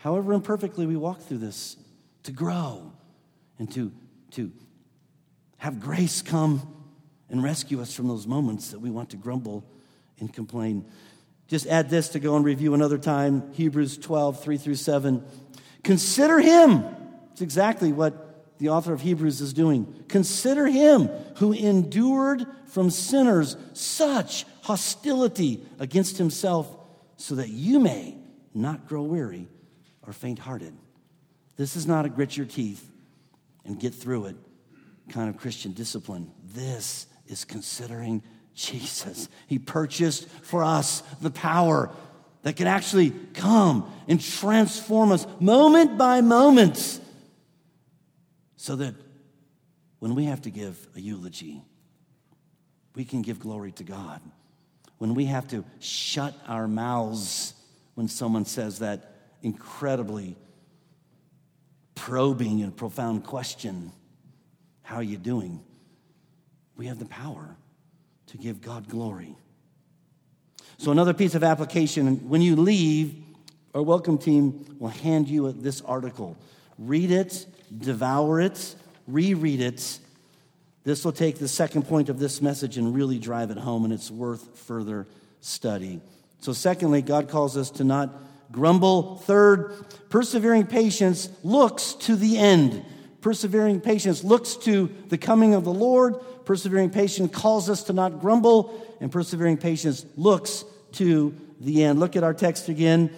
However 0.01 0.33
imperfectly 0.33 0.87
we 0.87 0.97
walk 0.97 1.21
through 1.21 1.39
this, 1.39 1.77
to 2.25 2.33
grow 2.33 2.93
and 3.59 3.71
to, 3.73 3.93
to 4.33 4.53
have 5.59 5.81
grace 5.81 6.23
come 6.23 6.75
and 7.29 7.43
rescue 7.43 7.81
us 7.81 7.95
from 7.95 8.09
those 8.09 8.27
moments 8.27 8.71
that 8.71 8.81
we 8.81 8.91
want 8.91 9.11
to 9.11 9.17
grumble 9.17 9.65
and 10.19 10.33
complain. 10.33 10.85
Just 11.49 11.67
add 11.67 11.91
this 11.91 12.11
to 12.11 12.21
go 12.21 12.37
and 12.37 12.45
review 12.45 12.75
another 12.75 12.99
time 12.99 13.53
Hebrews 13.53 13.99
12, 13.99 14.43
3 14.43 14.57
through 14.57 14.75
7. 14.77 15.25
Consider 15.83 16.39
him. 16.41 16.85
It's 17.33 17.41
exactly 17.41 17.93
what 17.93 18.59
the 18.59 18.69
author 18.69 18.93
of 18.93 19.01
Hebrews 19.01 19.41
is 19.41 19.53
doing. 19.53 20.05
Consider 20.09 20.67
him 20.67 21.09
who 21.37 21.53
endured 21.53 22.47
from 22.67 22.91
sinners 22.91 23.57
such 23.73 24.45
hostility 24.63 25.67
against 25.79 26.19
himself, 26.19 26.77
so 27.17 27.35
that 27.35 27.49
you 27.49 27.79
may 27.79 28.17
not 28.55 28.87
grow 28.87 29.03
weary 29.03 29.49
or 30.07 30.13
faint 30.13 30.39
hearted. 30.39 30.75
This 31.57 31.77
is 31.77 31.87
not 31.87 32.07
a 32.07 32.09
grit 32.09 32.37
your 32.37 32.47
teeth 32.47 32.91
and 33.65 33.79
get 33.79 33.95
through 33.95 34.27
it 34.27 34.37
kind 35.11 35.29
of 35.29 35.37
Christian 35.37 35.73
discipline. 35.73 36.31
This 36.55 37.07
is 37.27 37.45
considering 37.45 38.23
Jesus. 38.55 39.29
He 39.47 39.59
purchased 39.59 40.29
for 40.29 40.63
us 40.63 41.03
the 41.21 41.31
power 41.31 41.91
that 42.43 42.57
can 42.57 42.67
actually 42.67 43.11
come 43.35 43.91
and 44.09 44.21
transform 44.21 45.13
us 45.13 45.27
moment 45.39 45.99
by 45.99 46.21
moment 46.21 47.01
so 48.57 48.77
that 48.77 48.95
when 49.99 50.15
we 50.15 50.25
have 50.25 50.43
to 50.43 50.51
give 50.51 50.89
a 50.97 51.01
eulogy, 51.01 51.63
we 52.95 53.05
can 53.05 53.23
give 53.23 53.39
glory 53.39 53.73
to 53.73 53.85
God. 53.85 54.21
When 54.99 55.15
we 55.15 55.27
have 55.27 55.49
to 55.49 55.65
shut 55.79 56.35
our 56.47 56.67
mouths 56.67 57.55
when 57.95 58.09
someone 58.09 58.45
says 58.45 58.79
that 58.79 59.15
incredibly 59.43 60.37
probing 61.95 62.63
and 62.63 62.77
profound 62.77 63.25
question 63.25 63.93
How 64.83 64.97
are 64.97 65.03
you 65.03 65.19
doing? 65.19 65.63
We 66.77 66.87
have 66.87 66.99
the 66.99 67.07
power 67.07 67.57
to 68.29 68.39
give 68.39 68.61
God 68.61 68.89
glory. 68.89 69.37
So, 70.81 70.91
another 70.91 71.13
piece 71.13 71.35
of 71.35 71.45
application 71.45 72.27
when 72.27 72.41
you 72.41 72.57
leave, 72.57 73.15
our 73.75 73.83
welcome 73.83 74.17
team 74.17 74.65
will 74.79 74.89
hand 74.89 75.29
you 75.29 75.53
this 75.53 75.83
article. 75.83 76.39
Read 76.79 77.11
it, 77.11 77.45
devour 77.77 78.41
it, 78.41 78.77
reread 79.07 79.61
it. 79.61 79.99
This 80.85 81.05
will 81.05 81.13
take 81.13 81.39
the 81.39 81.49
second 81.49 81.83
point 81.83 82.09
of 82.09 82.19
this 82.19 82.41
message 82.41 82.79
and 82.79 82.95
really 82.95 83.19
drive 83.19 83.51
it 83.51 83.59
home, 83.59 83.85
and 83.85 83.93
it's 83.93 84.11
worth 84.11 84.59
further 84.59 85.07
study. 85.43 86.01
So, 86.41 86.55
secondly, 86.55 87.03
God 87.03 87.29
calls 87.29 87.59
us 87.59 87.69
to 87.73 87.85
not 87.85 88.19
grumble. 88.51 89.17
Third, 89.19 89.85
persevering 90.09 90.67
patience 90.67 91.29
looks 91.43 91.93
to 91.93 92.17
the 92.17 92.39
end. 92.39 92.87
Persevering 93.21 93.83
patience 93.83 94.25
looks 94.25 94.57
to 94.57 94.91
the 95.09 95.19
coming 95.19 95.53
of 95.53 95.65
the 95.65 95.75
Lord. 95.75 96.15
Persevering 96.51 96.91
patience 96.91 97.33
calls 97.33 97.71
us 97.71 97.85
to 97.85 97.93
not 97.93 98.21
grumble, 98.21 98.75
and 99.01 99.13
persevering 99.13 99.57
patience 99.57 100.05
looks 100.17 100.65
to 100.95 101.33
the 101.61 101.85
end. 101.85 102.01
Look 102.01 102.17
at 102.17 102.25
our 102.25 102.35
text 102.35 102.69
again. 102.69 103.09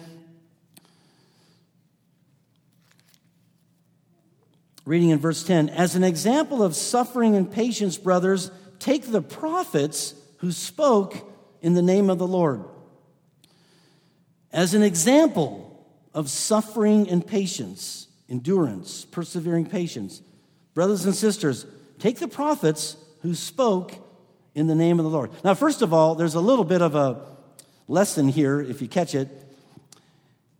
Reading 4.85 5.09
in 5.09 5.17
verse 5.17 5.43
10 5.43 5.69
As 5.69 5.95
an 5.95 6.03
example 6.03 6.61
of 6.61 6.75
suffering 6.75 7.35
and 7.35 7.51
patience, 7.51 7.97
brothers, 7.97 8.51
take 8.77 9.07
the 9.07 9.23
prophets 9.23 10.13
who 10.37 10.51
spoke 10.51 11.15
in 11.59 11.73
the 11.73 11.81
name 11.81 12.11
of 12.11 12.19
the 12.19 12.27
Lord 12.27 12.63
as 14.51 14.75
an 14.75 14.83
example 14.83 15.87
of 16.13 16.29
suffering 16.29 17.09
and 17.09 17.25
patience, 17.25 18.09
endurance, 18.29 19.05
persevering 19.05 19.65
patience. 19.65 20.21
Brothers 20.75 21.05
and 21.05 21.15
sisters, 21.15 21.65
take 21.97 22.19
the 22.19 22.27
prophets 22.27 22.97
who 23.23 23.33
spoke 23.33 23.93
in 24.53 24.67
the 24.67 24.75
name 24.75 24.99
of 24.99 25.05
the 25.05 25.09
Lord. 25.09 25.31
Now, 25.43 25.55
first 25.55 25.81
of 25.81 25.93
all, 25.93 26.13
there's 26.13 26.35
a 26.35 26.41
little 26.41 26.65
bit 26.65 26.81
of 26.81 26.93
a 26.93 27.21
lesson 27.87 28.27
here, 28.27 28.61
if 28.61 28.81
you 28.81 28.87
catch 28.87 29.15
it. 29.15 29.29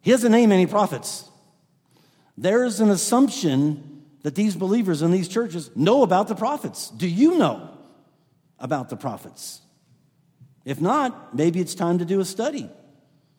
He 0.01 0.11
doesn't 0.11 0.31
name 0.31 0.51
any 0.51 0.65
prophets. 0.65 1.29
There's 2.37 2.79
an 2.79 2.89
assumption 2.89 4.05
that 4.23 4.35
these 4.35 4.55
believers 4.55 5.01
in 5.01 5.11
these 5.11 5.27
churches 5.27 5.69
know 5.75 6.01
about 6.03 6.27
the 6.27 6.35
prophets. 6.35 6.89
Do 6.89 7.07
you 7.07 7.37
know 7.37 7.69
about 8.59 8.89
the 8.89 8.95
prophets? 8.95 9.61
If 10.65 10.79
not, 10.79 11.35
maybe 11.35 11.59
it's 11.59 11.75
time 11.75 11.99
to 11.99 12.05
do 12.05 12.21
a 12.21 12.25
study. 12.25 12.69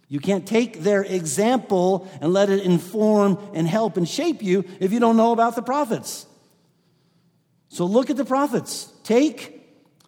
You 0.08 0.20
can't 0.20 0.46
take 0.46 0.80
their 0.80 1.02
example 1.02 2.08
and 2.20 2.32
let 2.32 2.50
it 2.50 2.62
inform 2.62 3.38
and 3.54 3.66
help 3.66 3.96
and 3.96 4.06
shape 4.06 4.42
you 4.42 4.64
if 4.80 4.92
you 4.92 5.00
don't 5.00 5.16
know 5.16 5.32
about 5.32 5.56
the 5.56 5.62
prophets. 5.62 6.26
So 7.70 7.86
look 7.86 8.10
at 8.10 8.16
the 8.16 8.26
prophets. 8.26 8.92
Take 9.04 9.60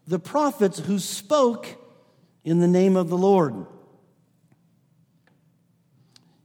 the 0.09 0.18
prophets 0.18 0.80
who 0.80 0.98
spoke 0.98 1.68
in 2.44 2.59
the 2.59 2.66
name 2.66 2.96
of 2.96 3.09
the 3.09 3.16
Lord. 3.16 3.54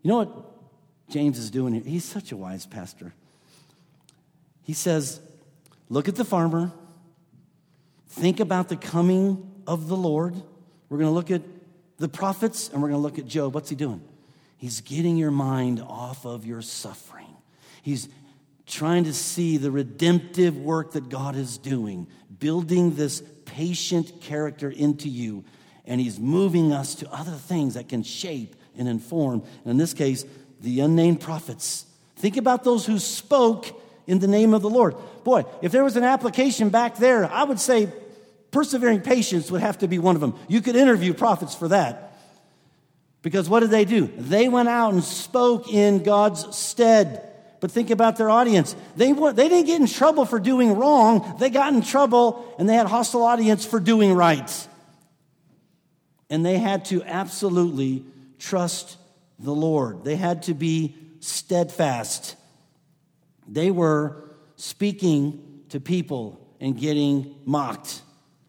You 0.04 0.10
know 0.10 0.18
what 0.18 1.10
James 1.10 1.40
is 1.40 1.50
doing 1.50 1.74
here? 1.74 1.84
He's 1.84 2.06
such 2.06 2.32
a 2.32 2.38
wise 2.38 2.66
pastor. 2.66 3.14
He 4.64 4.74
says, 4.74 5.20
Look 5.90 6.08
at 6.08 6.16
the 6.16 6.26
farmer, 6.26 6.72
think 8.08 8.40
about 8.40 8.70
the 8.70 8.78
coming 8.78 9.52
of 9.68 9.88
the 9.88 9.98
Lord. 9.98 10.36
We're 10.90 10.98
going 10.98 11.10
to 11.10 11.14
look 11.14 11.32
at 11.32 11.42
the 11.98 12.08
prophets, 12.08 12.70
and 12.70 12.82
we're 12.82 12.90
going 12.90 13.02
to 13.02 13.04
look 13.04 13.20
at 13.20 13.28
Job. 13.28 13.54
What's 13.54 13.70
he 13.70 13.76
doing? 13.76 14.02
He's 14.58 14.82
getting 14.82 15.18
your 15.18 15.32
mind 15.32 15.82
off 15.82 16.26
of 16.26 16.46
your 16.46 16.62
suffering. 16.62 17.28
He's 17.82 18.08
trying 18.66 19.04
to 19.06 19.14
see 19.14 19.58
the 19.58 19.72
redemptive 19.72 20.58
work 20.58 20.94
that 20.94 21.10
God 21.10 21.36
is 21.36 21.58
doing, 21.58 22.08
building 22.40 22.96
this 22.96 23.22
patient 23.46 24.22
character 24.22 24.70
into 24.70 25.10
you, 25.10 25.44
and 25.86 26.00
he's 26.00 26.20
moving 26.20 26.72
us 26.72 26.96
to 26.96 27.12
other 27.12 27.32
things 27.32 27.74
that 27.74 27.90
can 27.90 28.04
shape 28.04 28.56
and 28.78 28.88
inform. 28.88 29.44
And 29.64 29.72
in 29.72 29.78
this 29.78 29.94
case, 29.94 30.26
the 30.62 30.82
unnamed 30.82 31.22
prophets. 31.22 31.86
Think 32.18 32.38
about 32.38 32.64
those 32.64 32.86
who 32.86 33.00
spoke 33.00 33.82
in 34.08 34.20
the 34.20 34.28
name 34.28 34.54
of 34.54 34.62
the 34.62 34.70
Lord. 34.70 34.96
Boy, 35.24 35.44
if 35.62 35.72
there 35.72 35.84
was 35.84 35.98
an 35.98 36.04
application 36.04 36.70
back 36.70 36.98
there, 36.98 37.26
I 37.26 37.44
would 37.44 37.60
say 37.60 37.92
Persevering 38.52 39.00
patience 39.02 39.50
would 39.50 39.62
have 39.62 39.78
to 39.80 39.88
be 39.88 39.98
one 39.98 40.16
of 40.16 40.22
them. 40.22 40.36
You 40.50 40.62
could 40.62 40.76
interview 40.76 41.14
prophets 41.14 41.56
for 41.56 41.70
that. 41.70 42.20
Because 43.22 43.50
what 43.50 43.62
did 43.62 43.70
they 43.70 43.86
do? 43.86 44.08
They 44.18 44.50
went 44.50 44.68
out 44.68 44.94
and 44.94 45.04
spoke 45.04 45.72
in 45.72 46.04
God's 46.04 46.56
stead. 46.56 47.31
But 47.62 47.72
think 47.72 47.92
about 47.92 48.18
their 48.18 48.30
audience. 48.30 48.76
They, 48.98 49.14
they 49.14 49.48
didn't 49.48 49.68
get 49.68 49.80
in 49.80 49.88
trouble 49.88 50.26
for 50.26 50.40
doing 50.40 50.76
wrong, 50.76 51.38
they 51.40 51.50
got 51.50 51.74
in 51.74 51.82
trouble 51.82 52.54
and 52.60 52.68
they 52.68 52.74
had 52.74 52.88
hostile 52.88 53.24
audience 53.24 53.64
for 53.64 53.80
doing 53.80 54.14
right. 54.14 54.68
And 56.30 56.46
they 56.46 56.58
had 56.58 56.86
to 56.86 57.04
absolutely 57.04 58.04
trust 58.40 58.98
the 59.40 59.54
Lord, 59.54 60.04
they 60.04 60.18
had 60.18 60.44
to 60.44 60.54
be 60.54 60.96
steadfast. 61.22 62.36
They 63.48 63.72
were 63.72 64.30
speaking 64.56 65.64
to 65.70 65.80
people 65.80 66.40
and 66.60 66.78
getting 66.78 67.36
mocked 67.46 68.02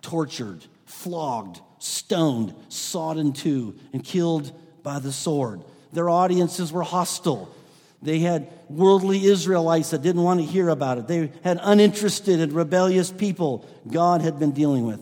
tortured, 0.02 0.64
flogged, 0.84 1.60
stoned, 1.78 2.54
sawed 2.68 3.16
in 3.18 3.32
two, 3.32 3.74
and 3.92 4.04
killed 4.04 4.52
by 4.82 4.98
the 4.98 5.12
sword. 5.12 5.62
Their 5.92 6.10
audiences 6.10 6.72
were 6.72 6.82
hostile. 6.82 7.54
They 8.03 8.18
had 8.18 8.53
worldly 8.68 9.24
Israelites 9.24 9.90
that 9.90 10.03
didn't 10.03 10.22
want 10.22 10.40
to 10.40 10.46
hear 10.46 10.68
about 10.68 10.98
it. 10.98 11.07
They 11.07 11.32
had 11.44 11.61
uninterested 11.62 12.40
and 12.40 12.53
rebellious 12.53 13.12
people 13.12 13.68
God 13.90 14.20
had 14.20 14.40
been 14.40 14.50
dealing 14.50 14.86
with. 14.86 15.00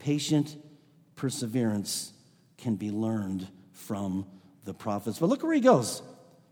Patient 0.00 0.56
perseverance 1.14 2.12
can 2.56 2.74
be 2.74 2.90
learned 2.90 3.46
from 3.72 4.26
the 4.64 4.74
prophets. 4.74 5.20
But 5.20 5.28
look 5.28 5.42
where 5.42 5.54
he 5.54 5.60
goes. 5.60 6.02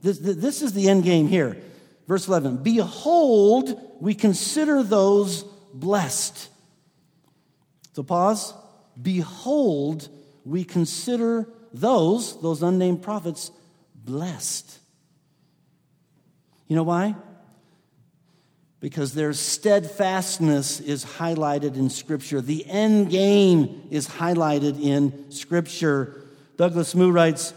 This, 0.01 0.19
this 0.19 0.63
is 0.63 0.73
the 0.73 0.89
end 0.89 1.03
game 1.03 1.27
here. 1.27 1.57
Verse 2.07 2.29
11 2.29 2.59
Behold, 2.63 3.81
we 4.01 4.15
consider 4.15 4.83
those 4.83 5.43
blessed. 5.75 6.51
So 7.95 8.03
pause. 8.03 8.55
Behold, 9.01 10.09
we 10.45 10.65
consider 10.65 11.49
those, 11.73 12.41
those 12.41 12.63
unnamed 12.63 13.03
prophets, 13.03 13.51
blessed. 14.07 14.79
You 16.69 16.77
know 16.77 16.85
why? 16.85 17.15
Because 18.81 19.15
their 19.15 19.33
steadfastness 19.33 20.81
is 20.81 21.05
highlighted 21.05 21.77
in 21.77 21.91
Scripture. 21.91 22.41
The 22.41 22.65
end 22.67 23.11
game 23.11 23.89
is 23.91 24.09
highlighted 24.09 24.81
in 24.81 25.31
Scripture. 25.31 26.23
Douglas 26.57 26.95
Moo 26.95 27.11
writes 27.11 27.53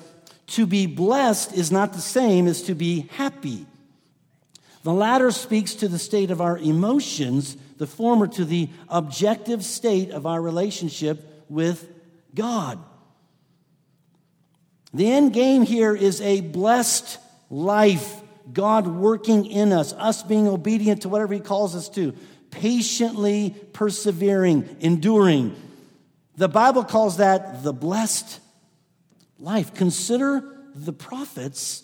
To 0.48 0.66
be 0.66 0.88
blessed 0.88 1.54
is 1.54 1.72
not 1.72 1.94
the 1.94 2.02
same 2.02 2.48
as 2.48 2.64
to 2.64 2.76
be 2.76 3.08
happy. 3.12 3.66
The 4.84 4.94
latter 4.94 5.32
speaks 5.32 5.76
to 5.76 5.88
the 5.88 6.00
state 6.00 6.32
of 6.32 6.42
our 6.42 6.58
emotions, 6.58 7.58
the 7.78 7.88
former 7.88 8.28
to 8.28 8.46
the 8.46 8.70
objective 8.88 9.64
state 9.64 10.12
of 10.12 10.26
our 10.26 10.42
relationship 10.42 11.46
with 11.50 11.90
God. 12.34 12.80
The 14.94 15.12
end 15.12 15.34
game 15.34 15.64
here 15.64 15.96
is 15.96 16.20
a 16.22 16.42
blessed 16.42 17.20
life, 17.50 18.22
God 18.52 18.88
working 18.88 19.46
in 19.46 19.72
us, 19.72 19.94
us 19.94 20.24
being 20.24 20.48
obedient 20.48 21.04
to 21.04 21.10
whatever 21.10 21.34
He 21.34 21.40
calls 21.40 21.76
us 21.76 21.90
to, 21.90 22.16
patiently 22.50 23.56
persevering, 23.74 24.78
enduring. 24.80 25.56
The 26.38 26.48
Bible 26.48 26.84
calls 26.84 27.18
that 27.18 27.64
the 27.64 27.74
blessed 27.74 28.40
life. 29.38 29.74
Consider 29.76 30.44
the 30.74 30.94
prophets, 30.94 31.84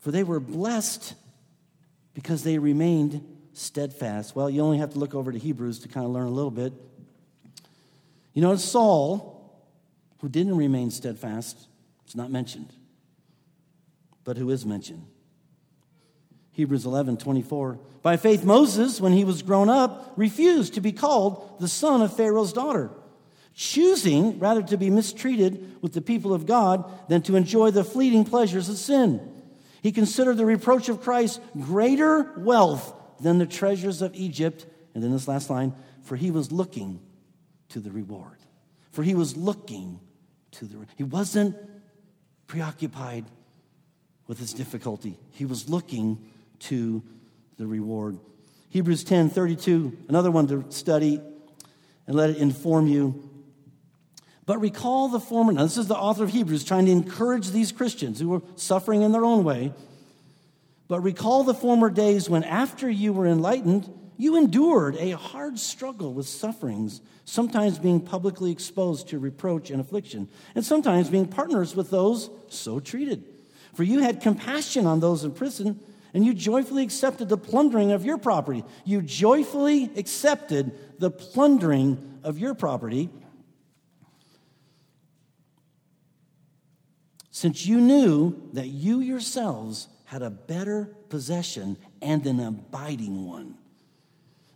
for 0.00 0.10
they 0.10 0.24
were 0.24 0.40
blessed 0.40 1.14
because 2.12 2.42
they 2.42 2.58
remained 2.58 3.24
steadfast. 3.52 4.36
Well, 4.36 4.50
you 4.50 4.60
only 4.60 4.78
have 4.78 4.92
to 4.92 4.98
look 4.98 5.14
over 5.14 5.32
to 5.32 5.38
Hebrews 5.38 5.80
to 5.80 5.88
kind 5.88 6.04
of 6.04 6.12
learn 6.12 6.26
a 6.26 6.30
little 6.30 6.50
bit. 6.50 6.72
You 8.34 8.42
know, 8.42 8.56
Saul 8.56 9.37
who 10.18 10.28
didn't 10.28 10.56
remain 10.56 10.90
steadfast, 10.90 11.68
it's 12.04 12.16
not 12.16 12.30
mentioned. 12.30 12.72
But 14.24 14.36
who 14.36 14.50
is 14.50 14.66
mentioned? 14.66 15.06
Hebrews 16.52 16.84
11, 16.84 17.18
24. 17.18 17.78
By 18.02 18.16
faith, 18.16 18.44
Moses, 18.44 19.00
when 19.00 19.12
he 19.12 19.24
was 19.24 19.42
grown 19.42 19.68
up, 19.68 20.12
refused 20.16 20.74
to 20.74 20.80
be 20.80 20.92
called 20.92 21.60
the 21.60 21.68
son 21.68 22.02
of 22.02 22.16
Pharaoh's 22.16 22.52
daughter, 22.52 22.90
choosing 23.54 24.38
rather 24.38 24.62
to 24.62 24.76
be 24.76 24.90
mistreated 24.90 25.76
with 25.80 25.92
the 25.92 26.00
people 26.00 26.34
of 26.34 26.46
God 26.46 27.08
than 27.08 27.22
to 27.22 27.36
enjoy 27.36 27.70
the 27.70 27.84
fleeting 27.84 28.24
pleasures 28.24 28.68
of 28.68 28.76
sin. 28.76 29.20
He 29.82 29.92
considered 29.92 30.36
the 30.36 30.46
reproach 30.46 30.88
of 30.88 31.00
Christ 31.00 31.40
greater 31.60 32.32
wealth 32.38 32.92
than 33.20 33.38
the 33.38 33.46
treasures 33.46 34.02
of 34.02 34.14
Egypt. 34.14 34.66
And 34.94 35.02
then 35.02 35.12
this 35.12 35.28
last 35.28 35.50
line, 35.50 35.74
for 36.02 36.16
he 36.16 36.30
was 36.30 36.50
looking 36.50 37.00
to 37.68 37.80
the 37.80 37.90
reward. 37.90 38.38
For 38.90 39.02
he 39.02 39.14
was 39.14 39.36
looking 39.36 40.00
to 40.58 40.64
the 40.64 40.76
he 40.96 41.04
wasn't 41.04 41.56
preoccupied 42.46 43.24
with 44.26 44.38
his 44.38 44.52
difficulty. 44.52 45.18
He 45.30 45.44
was 45.44 45.68
looking 45.68 46.18
to 46.60 47.02
the 47.56 47.66
reward. 47.66 48.18
Hebrews 48.70 49.04
10 49.04 49.30
32, 49.30 49.96
another 50.08 50.30
one 50.30 50.46
to 50.48 50.64
study 50.70 51.20
and 52.06 52.16
let 52.16 52.30
it 52.30 52.36
inform 52.36 52.86
you. 52.86 53.30
But 54.46 54.60
recall 54.60 55.08
the 55.08 55.20
former, 55.20 55.52
now 55.52 55.62
this 55.62 55.76
is 55.76 55.88
the 55.88 55.96
author 55.96 56.24
of 56.24 56.30
Hebrews 56.30 56.64
trying 56.64 56.86
to 56.86 56.92
encourage 56.92 57.50
these 57.50 57.70
Christians 57.70 58.18
who 58.18 58.30
were 58.30 58.42
suffering 58.56 59.02
in 59.02 59.12
their 59.12 59.24
own 59.24 59.44
way. 59.44 59.72
But 60.88 61.00
recall 61.00 61.44
the 61.44 61.54
former 61.54 61.90
days 61.90 62.30
when, 62.30 62.44
after 62.44 62.88
you 62.88 63.12
were 63.12 63.26
enlightened, 63.26 63.92
you 64.18 64.36
endured 64.36 64.96
a 64.96 65.12
hard 65.12 65.58
struggle 65.60 66.12
with 66.12 66.28
sufferings, 66.28 67.00
sometimes 67.24 67.78
being 67.78 68.00
publicly 68.00 68.50
exposed 68.50 69.08
to 69.08 69.18
reproach 69.18 69.70
and 69.70 69.80
affliction, 69.80 70.28
and 70.56 70.64
sometimes 70.64 71.08
being 71.08 71.28
partners 71.28 71.76
with 71.76 71.88
those 71.88 72.28
so 72.48 72.80
treated. 72.80 73.24
For 73.74 73.84
you 73.84 74.00
had 74.00 74.20
compassion 74.20 74.86
on 74.86 74.98
those 74.98 75.22
in 75.22 75.30
prison, 75.30 75.78
and 76.12 76.26
you 76.26 76.34
joyfully 76.34 76.82
accepted 76.82 77.28
the 77.28 77.38
plundering 77.38 77.92
of 77.92 78.04
your 78.04 78.18
property. 78.18 78.64
You 78.84 79.02
joyfully 79.02 79.90
accepted 79.96 80.72
the 80.98 81.12
plundering 81.12 82.18
of 82.24 82.40
your 82.40 82.54
property. 82.54 83.10
Since 87.30 87.66
you 87.66 87.80
knew 87.80 88.50
that 88.54 88.66
you 88.66 88.98
yourselves 88.98 89.86
had 90.06 90.22
a 90.22 90.30
better 90.30 90.86
possession 91.08 91.76
and 92.02 92.26
an 92.26 92.40
abiding 92.40 93.26
one. 93.26 93.57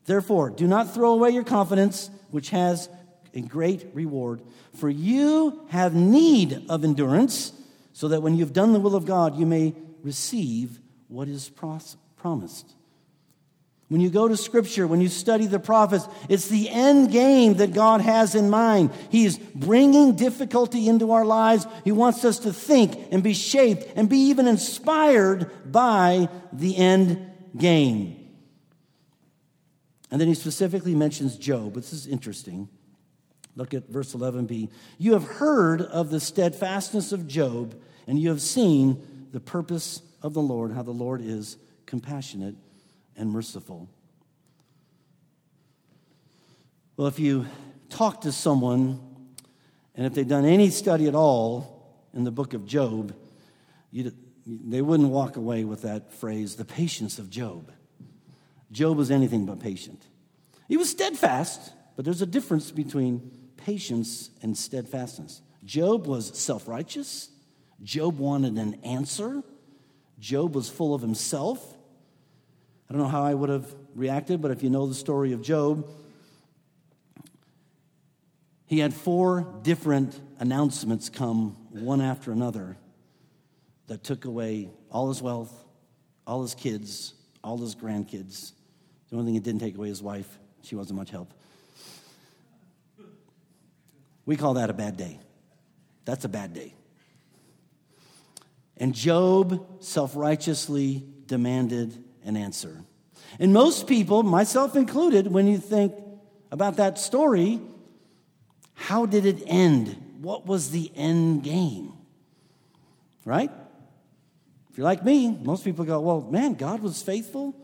Therefore, 0.05 0.51
do 0.51 0.67
not 0.67 0.95
throw 0.95 1.13
away 1.13 1.31
your 1.31 1.45
confidence, 1.45 2.11
which 2.31 2.51
has 2.51 2.89
a 3.35 3.41
great 3.41 3.87
reward, 3.95 4.43
for 4.75 4.91
you 4.91 5.67
have 5.69 5.95
need 5.95 6.65
of 6.69 6.85
endurance, 6.85 7.53
so 7.93 8.09
that 8.09 8.23
when 8.23 8.35
you've 8.37 8.53
done 8.53 8.73
the 8.73 8.81
will 8.81 8.97
of 8.97 9.07
God, 9.07 9.37
you 9.37 9.47
may 9.47 9.75
receive 10.03 10.81
what 11.09 11.29
is 11.29 11.51
promised. 12.17 12.75
When 13.89 14.01
you 14.01 14.09
go 14.09 14.27
to 14.27 14.39
Scripture, 14.39 14.87
when 14.87 15.03
you 15.03 15.09
study 15.09 15.47
the 15.47 15.61
prophets, 15.61 16.09
it's 16.31 16.49
the 16.49 16.71
end 16.71 17.13
game 17.13 17.55
that 17.55 17.75
God 17.75 18.01
has 18.01 18.35
in 18.35 18.49
mind. 18.49 18.91
He's 19.11 19.37
bringing 19.37 20.17
difficulty 20.17 20.89
into 20.89 21.13
our 21.13 21.27
lives. 21.27 21.67
He 21.85 21.93
wants 21.93 22.25
us 22.25 22.39
to 22.41 22.55
think 22.55 22.99
and 23.13 23.23
be 23.23 23.35
shaped 23.35 23.85
and 23.95 24.09
be 24.09 24.17
even 24.31 24.49
inspired 24.49 25.51
by 25.71 26.31
the 26.55 26.75
end 26.75 27.31
game. 27.55 28.22
And 30.13 30.21
then 30.21 30.29
he 30.29 30.35
specifically 30.35 30.95
mentions 30.95 31.39
Job. 31.39 31.73
This 31.75 31.95
is 31.95 32.07
interesting. 32.07 32.69
Look 33.57 33.73
at 33.73 33.89
verse 33.89 34.15
11b. 34.15 34.71
You 34.99 35.15
have 35.15 35.25
heard 35.25 35.81
of 35.81 36.11
the 36.11 36.21
steadfastness 36.21 37.13
of 37.13 37.27
Job, 37.27 37.75
and 38.07 38.19
you 38.19 38.29
have 38.29 38.43
seen 38.43 39.29
the 39.33 39.41
purpose 39.41 40.03
of 40.23 40.35
the 40.35 40.43
Lord, 40.43 40.73
how 40.73 40.83
the 40.83 40.91
Lord 40.91 41.23
is 41.23 41.57
compassionate 41.87 42.57
and 43.17 43.31
merciful. 43.31 43.89
Well, 46.99 47.09
if 47.09 47.19
you 47.19 47.47
talk 47.89 48.21
to 48.21 48.33
someone, 48.33 49.01
and 49.95 50.05
if 50.05 50.13
they've 50.13 50.29
done 50.29 50.45
any 50.45 50.69
study 50.69 51.09
at 51.09 51.15
all 51.15 51.91
in 52.13 52.25
the 52.25 52.31
book 52.31 52.53
of 52.53 52.67
Job, 52.67 53.15
they 54.47 54.83
wouldn't 54.83 55.09
walk 55.09 55.37
away 55.37 55.65
with 55.65 55.83
that 55.83 56.13
phrase, 56.13 56.57
the 56.57 56.67
patience 56.67 57.19
of 57.19 57.31
Job. 57.31 57.73
Job 58.73 58.97
was 58.97 59.11
anything 59.11 59.45
but 59.47 59.61
patient. 59.61 60.03
He 60.66 60.77
was 60.77 60.91
steadfast, 60.91 61.73
but 61.95 62.05
there's 62.05 62.23
a 62.23 62.27
difference 62.27 62.70
between 62.70 63.31
patience 63.59 64.31
and 64.43 64.57
steadfastness. 64.57 65.43
Job 65.64 66.07
was 66.07 66.37
self 66.39 66.66
righteous. 66.66 67.29
Job 67.83 68.18
wanted 68.18 68.55
an 68.55 68.75
answer. 68.83 69.43
Job 70.18 70.55
was 70.55 70.68
full 70.68 70.95
of 70.95 71.03
himself. 71.03 71.77
I 72.89 72.93
don't 72.93 73.03
know 73.03 73.09
how 73.09 73.25
I 73.25 73.35
would 73.35 73.51
have 73.51 73.75
reacted, 73.95 74.41
but 74.41 74.51
if 74.51 74.62
you 74.62 74.70
know 74.70 74.87
the 74.87 74.95
story 74.95 75.33
of 75.33 75.43
Job, 75.43 75.87
he 78.66 78.79
had 78.79 78.95
four 78.95 79.61
different 79.62 80.18
announcements 80.39 81.09
come 81.09 81.57
one 81.70 82.01
after 82.01 82.33
another 82.33 82.77
that 83.89 84.03
took 84.03 84.25
away 84.25 84.70
all 84.91 85.09
his 85.09 85.20
wealth, 85.20 85.53
all 86.27 86.43
his 86.43 86.55
kids, 86.55 87.14
all 87.45 87.59
his 87.59 87.75
grandkids. 87.75 88.53
The 89.13 89.19
only 89.19 89.29
thing 89.29 89.37
it 89.37 89.43
didn't 89.43 89.61
take 89.61 89.77
away 89.77 89.89
his 89.89 90.03
wife. 90.03 90.39
She 90.63 90.75
wasn't 90.75 90.99
much 90.99 91.11
help. 91.11 91.35
We 94.25 94.37
call 94.37 94.55
that 94.55 94.71
a 94.71 94.73
bad 94.73 94.97
day. 94.97 95.21
That's 96.07 96.25
a 96.25 96.31
bad 96.31 96.55
day. 96.55 96.73
And 98.79 98.95
Job 98.95 99.83
self 99.83 100.17
righteously 100.17 101.05
demanded 101.27 102.03
an 102.25 102.39
answer. 102.39 102.85
And 103.39 103.53
most 103.53 103.87
people, 103.87 104.23
myself 104.23 104.77
included, 104.77 105.27
when 105.27 105.47
you 105.47 105.59
think 105.59 105.93
about 106.51 106.77
that 106.77 106.99
story, 106.99 107.61
how 108.73 109.05
did 109.05 109.27
it 109.27 109.43
end? 109.47 109.95
What 110.23 110.47
was 110.47 110.71
the 110.71 110.91
end 110.97 111.43
game? 111.43 111.93
Right? 113.27 113.51
If 114.71 114.79
you're 114.79 114.87
like 114.87 115.05
me, 115.05 115.37
most 115.37 115.65
people 115.65 115.85
go, 115.85 116.01
well, 116.01 116.23
man, 116.23 116.55
God 116.55 116.81
was 116.81 117.03
faithful. 117.03 117.55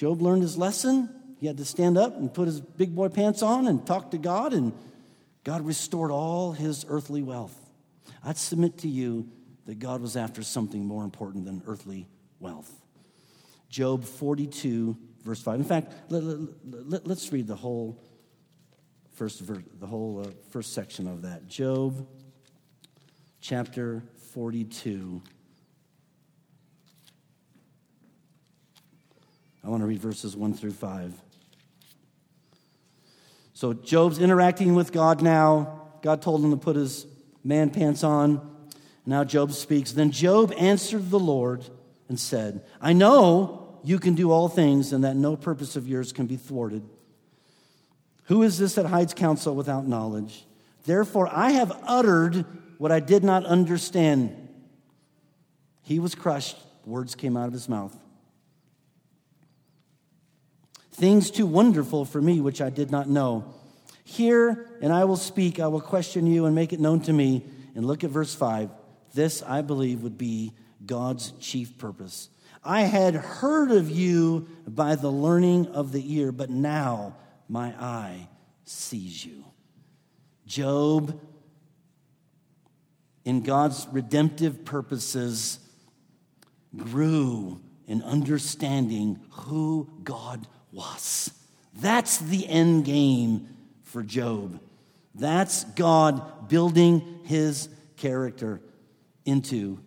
Job 0.00 0.22
learned 0.22 0.40
his 0.40 0.56
lesson. 0.56 1.10
he 1.40 1.46
had 1.46 1.58
to 1.58 1.64
stand 1.66 1.98
up 1.98 2.16
and 2.16 2.32
put 2.32 2.46
his 2.46 2.58
big 2.58 2.94
boy 2.94 3.08
pants 3.10 3.42
on 3.42 3.66
and 3.66 3.86
talk 3.86 4.12
to 4.12 4.16
God, 4.16 4.54
and 4.54 4.72
God 5.44 5.60
restored 5.60 6.10
all 6.10 6.52
his 6.52 6.86
earthly 6.88 7.22
wealth. 7.22 7.54
I'd 8.24 8.38
submit 8.38 8.78
to 8.78 8.88
you 8.88 9.28
that 9.66 9.78
God 9.78 10.00
was 10.00 10.16
after 10.16 10.42
something 10.42 10.86
more 10.86 11.04
important 11.04 11.44
than 11.44 11.62
earthly 11.66 12.08
wealth. 12.38 12.72
Job 13.68 14.06
42, 14.06 14.96
verse 15.22 15.42
5. 15.42 15.58
In 15.58 15.64
fact, 15.66 15.92
let, 16.08 16.22
us 16.22 16.48
let, 16.64 17.06
let, 17.06 17.28
read 17.30 17.46
the 17.46 17.54
whole 17.54 18.02
first 19.16 19.40
verse, 19.40 19.64
the 19.80 19.86
whole 19.86 20.24
uh, 20.26 20.30
first 20.48 20.72
section 20.72 21.08
of 21.08 21.20
that. 21.20 21.46
Job 21.46 22.08
chapter 23.42 24.02
42. 24.32 25.20
I 29.64 29.68
want 29.68 29.82
to 29.82 29.86
read 29.86 30.00
verses 30.00 30.36
1 30.36 30.54
through 30.54 30.72
5. 30.72 31.14
So 33.52 33.74
Job's 33.74 34.18
interacting 34.18 34.74
with 34.74 34.92
God 34.92 35.20
now. 35.20 35.82
God 36.02 36.22
told 36.22 36.42
him 36.42 36.50
to 36.50 36.56
put 36.56 36.76
his 36.76 37.06
man 37.44 37.70
pants 37.70 38.02
on. 38.02 38.40
Now 39.04 39.24
Job 39.24 39.52
speaks. 39.52 39.92
Then 39.92 40.10
Job 40.10 40.52
answered 40.56 41.10
the 41.10 41.18
Lord 41.18 41.64
and 42.08 42.18
said, 42.18 42.64
I 42.80 42.92
know 42.92 43.78
you 43.84 43.98
can 43.98 44.14
do 44.14 44.30
all 44.30 44.48
things 44.48 44.92
and 44.92 45.04
that 45.04 45.16
no 45.16 45.36
purpose 45.36 45.76
of 45.76 45.86
yours 45.86 46.12
can 46.12 46.26
be 46.26 46.36
thwarted. 46.36 46.82
Who 48.24 48.42
is 48.42 48.58
this 48.58 48.76
that 48.76 48.86
hides 48.86 49.12
counsel 49.12 49.54
without 49.54 49.86
knowledge? 49.86 50.46
Therefore, 50.84 51.28
I 51.30 51.50
have 51.50 51.78
uttered 51.84 52.46
what 52.78 52.92
I 52.92 53.00
did 53.00 53.24
not 53.24 53.44
understand. 53.44 54.48
He 55.82 55.98
was 55.98 56.14
crushed, 56.14 56.56
words 56.86 57.14
came 57.14 57.36
out 57.36 57.46
of 57.46 57.52
his 57.52 57.68
mouth. 57.68 57.96
Things 61.00 61.30
too 61.30 61.46
wonderful 61.46 62.04
for 62.04 62.20
me, 62.20 62.42
which 62.42 62.60
I 62.60 62.68
did 62.68 62.90
not 62.90 63.08
know. 63.08 63.54
Hear, 64.04 64.66
and 64.82 64.92
I 64.92 65.04
will 65.04 65.16
speak. 65.16 65.58
I 65.58 65.66
will 65.66 65.80
question 65.80 66.26
you 66.26 66.44
and 66.44 66.54
make 66.54 66.74
it 66.74 66.78
known 66.78 67.00
to 67.04 67.12
me. 67.14 67.42
And 67.74 67.86
look 67.86 68.04
at 68.04 68.10
verse 68.10 68.34
5. 68.34 68.68
This, 69.14 69.42
I 69.42 69.62
believe, 69.62 70.02
would 70.02 70.18
be 70.18 70.52
God's 70.84 71.32
chief 71.40 71.78
purpose. 71.78 72.28
I 72.62 72.82
had 72.82 73.14
heard 73.14 73.70
of 73.70 73.90
you 73.90 74.46
by 74.68 74.94
the 74.94 75.10
learning 75.10 75.68
of 75.68 75.92
the 75.92 76.16
ear, 76.18 76.32
but 76.32 76.50
now 76.50 77.16
my 77.48 77.68
eye 77.80 78.28
sees 78.64 79.24
you. 79.24 79.46
Job, 80.46 81.18
in 83.24 83.40
God's 83.40 83.88
redemptive 83.90 84.66
purposes, 84.66 85.60
grew 86.76 87.62
in 87.86 88.02
understanding 88.02 89.18
who 89.30 89.88
God 90.04 90.46
was. 90.72 91.30
That's 91.74 92.18
the 92.18 92.46
end 92.48 92.84
game 92.84 93.48
for 93.82 94.02
Job. 94.02 94.60
That's 95.14 95.64
God 95.64 96.48
building 96.48 97.20
his 97.24 97.68
character 97.96 98.60
into 99.24 99.78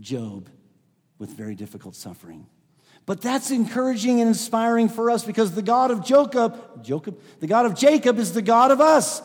Job 0.00 0.48
with 1.18 1.30
very 1.30 1.54
difficult 1.54 1.96
suffering. 1.96 2.46
But 3.06 3.22
that's 3.22 3.50
encouraging 3.50 4.20
and 4.20 4.28
inspiring 4.28 4.88
for 4.88 5.10
us 5.10 5.24
because 5.24 5.54
the 5.54 5.62
God 5.62 5.90
of 5.90 6.04
Jacob, 6.04 6.84
Jacob, 6.84 7.18
the 7.40 7.46
God 7.46 7.64
of 7.64 7.74
Jacob 7.74 8.18
is 8.18 8.34
the 8.34 8.42
God 8.42 8.70
of 8.70 8.80
us. 8.80 9.22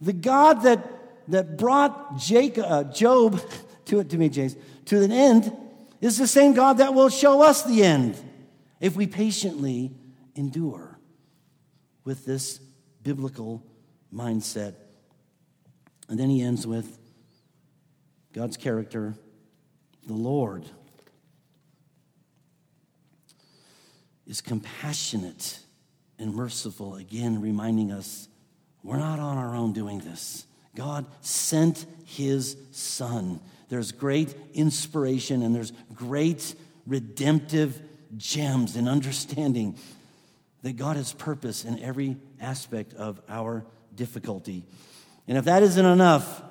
The 0.00 0.12
God 0.12 0.62
that, 0.62 0.86
that 1.28 1.58
brought 1.58 2.18
Jacob, 2.18 2.64
uh, 2.68 2.84
Job 2.84 3.40
to 3.86 4.00
it 4.00 4.10
to 4.10 4.18
me, 4.18 4.28
James, 4.28 4.56
to 4.86 5.02
an 5.02 5.10
end 5.10 5.52
is 6.00 6.18
the 6.18 6.26
same 6.26 6.52
God 6.52 6.78
that 6.78 6.94
will 6.94 7.08
show 7.08 7.42
us 7.42 7.64
the 7.64 7.82
end 7.82 8.16
if 8.80 8.96
we 8.96 9.06
patiently 9.06 9.92
endure 10.34 10.98
with 12.04 12.24
this 12.24 12.58
biblical 13.02 13.62
mindset. 14.12 14.74
And 16.08 16.18
then 16.18 16.30
he 16.30 16.42
ends 16.42 16.66
with 16.66 16.98
God's 18.32 18.56
character, 18.56 19.14
the 20.06 20.14
Lord 20.14 20.64
is 24.26 24.40
compassionate 24.40 25.60
and 26.18 26.34
merciful, 26.34 26.96
again, 26.96 27.40
reminding 27.40 27.92
us 27.92 28.28
we're 28.82 28.98
not 28.98 29.18
on 29.18 29.36
our 29.36 29.54
own 29.54 29.72
doing 29.72 30.00
this. 30.00 30.46
God 30.74 31.06
sent 31.20 31.86
his 32.04 32.56
son. 32.70 33.40
There's 33.68 33.90
great 33.90 34.34
inspiration 34.54 35.42
and 35.42 35.54
there's 35.54 35.72
great 35.94 36.54
redemptive 36.86 37.80
gems 38.16 38.76
in 38.76 38.88
understanding 38.88 39.76
that 40.62 40.76
God 40.76 40.96
has 40.96 41.12
purpose 41.12 41.64
in 41.64 41.78
every 41.82 42.16
aspect 42.40 42.94
of 42.94 43.20
our 43.28 43.64
difficulty. 43.94 44.64
And 45.28 45.38
if 45.38 45.44
that 45.46 45.62
isn't 45.62 45.86
enough, 45.86 46.42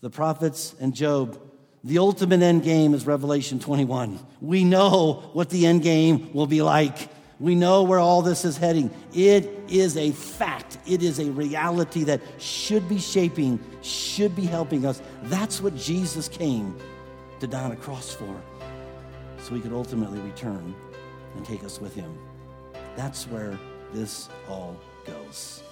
the 0.00 0.10
prophets 0.10 0.74
and 0.80 0.94
Job 0.94 1.38
the 1.84 1.98
ultimate 1.98 2.42
end 2.42 2.64
game 2.64 2.92
is 2.92 3.06
Revelation 3.06 3.60
21. 3.60 4.18
We 4.40 4.64
know 4.64 5.30
what 5.32 5.48
the 5.48 5.66
end 5.66 5.82
game 5.82 6.32
will 6.32 6.46
be 6.46 6.60
like. 6.60 7.08
We 7.38 7.54
know 7.54 7.84
where 7.84 8.00
all 8.00 8.20
this 8.20 8.44
is 8.44 8.56
heading. 8.56 8.90
It 9.14 9.48
is 9.68 9.96
a 9.96 10.10
fact. 10.10 10.76
It 10.86 11.04
is 11.04 11.20
a 11.20 11.30
reality 11.30 12.04
that 12.04 12.20
should 12.38 12.88
be 12.88 12.98
shaping, 12.98 13.60
should 13.80 14.34
be 14.34 14.42
helping 14.42 14.84
us. 14.84 15.00
That's 15.24 15.62
what 15.62 15.76
Jesus 15.76 16.26
came 16.28 16.76
to 17.38 17.46
die 17.46 17.62
on 17.62 17.70
a 17.70 17.76
cross 17.76 18.12
for, 18.12 18.42
so 19.48 19.54
he 19.54 19.60
could 19.62 19.72
ultimately 19.72 20.20
return 20.20 20.74
and 21.34 21.46
take 21.46 21.64
us 21.64 21.80
with 21.80 21.94
him. 21.94 22.18
That's 22.96 23.24
where 23.28 23.58
this 23.94 24.28
all 24.46 24.76
goes. 25.06 25.62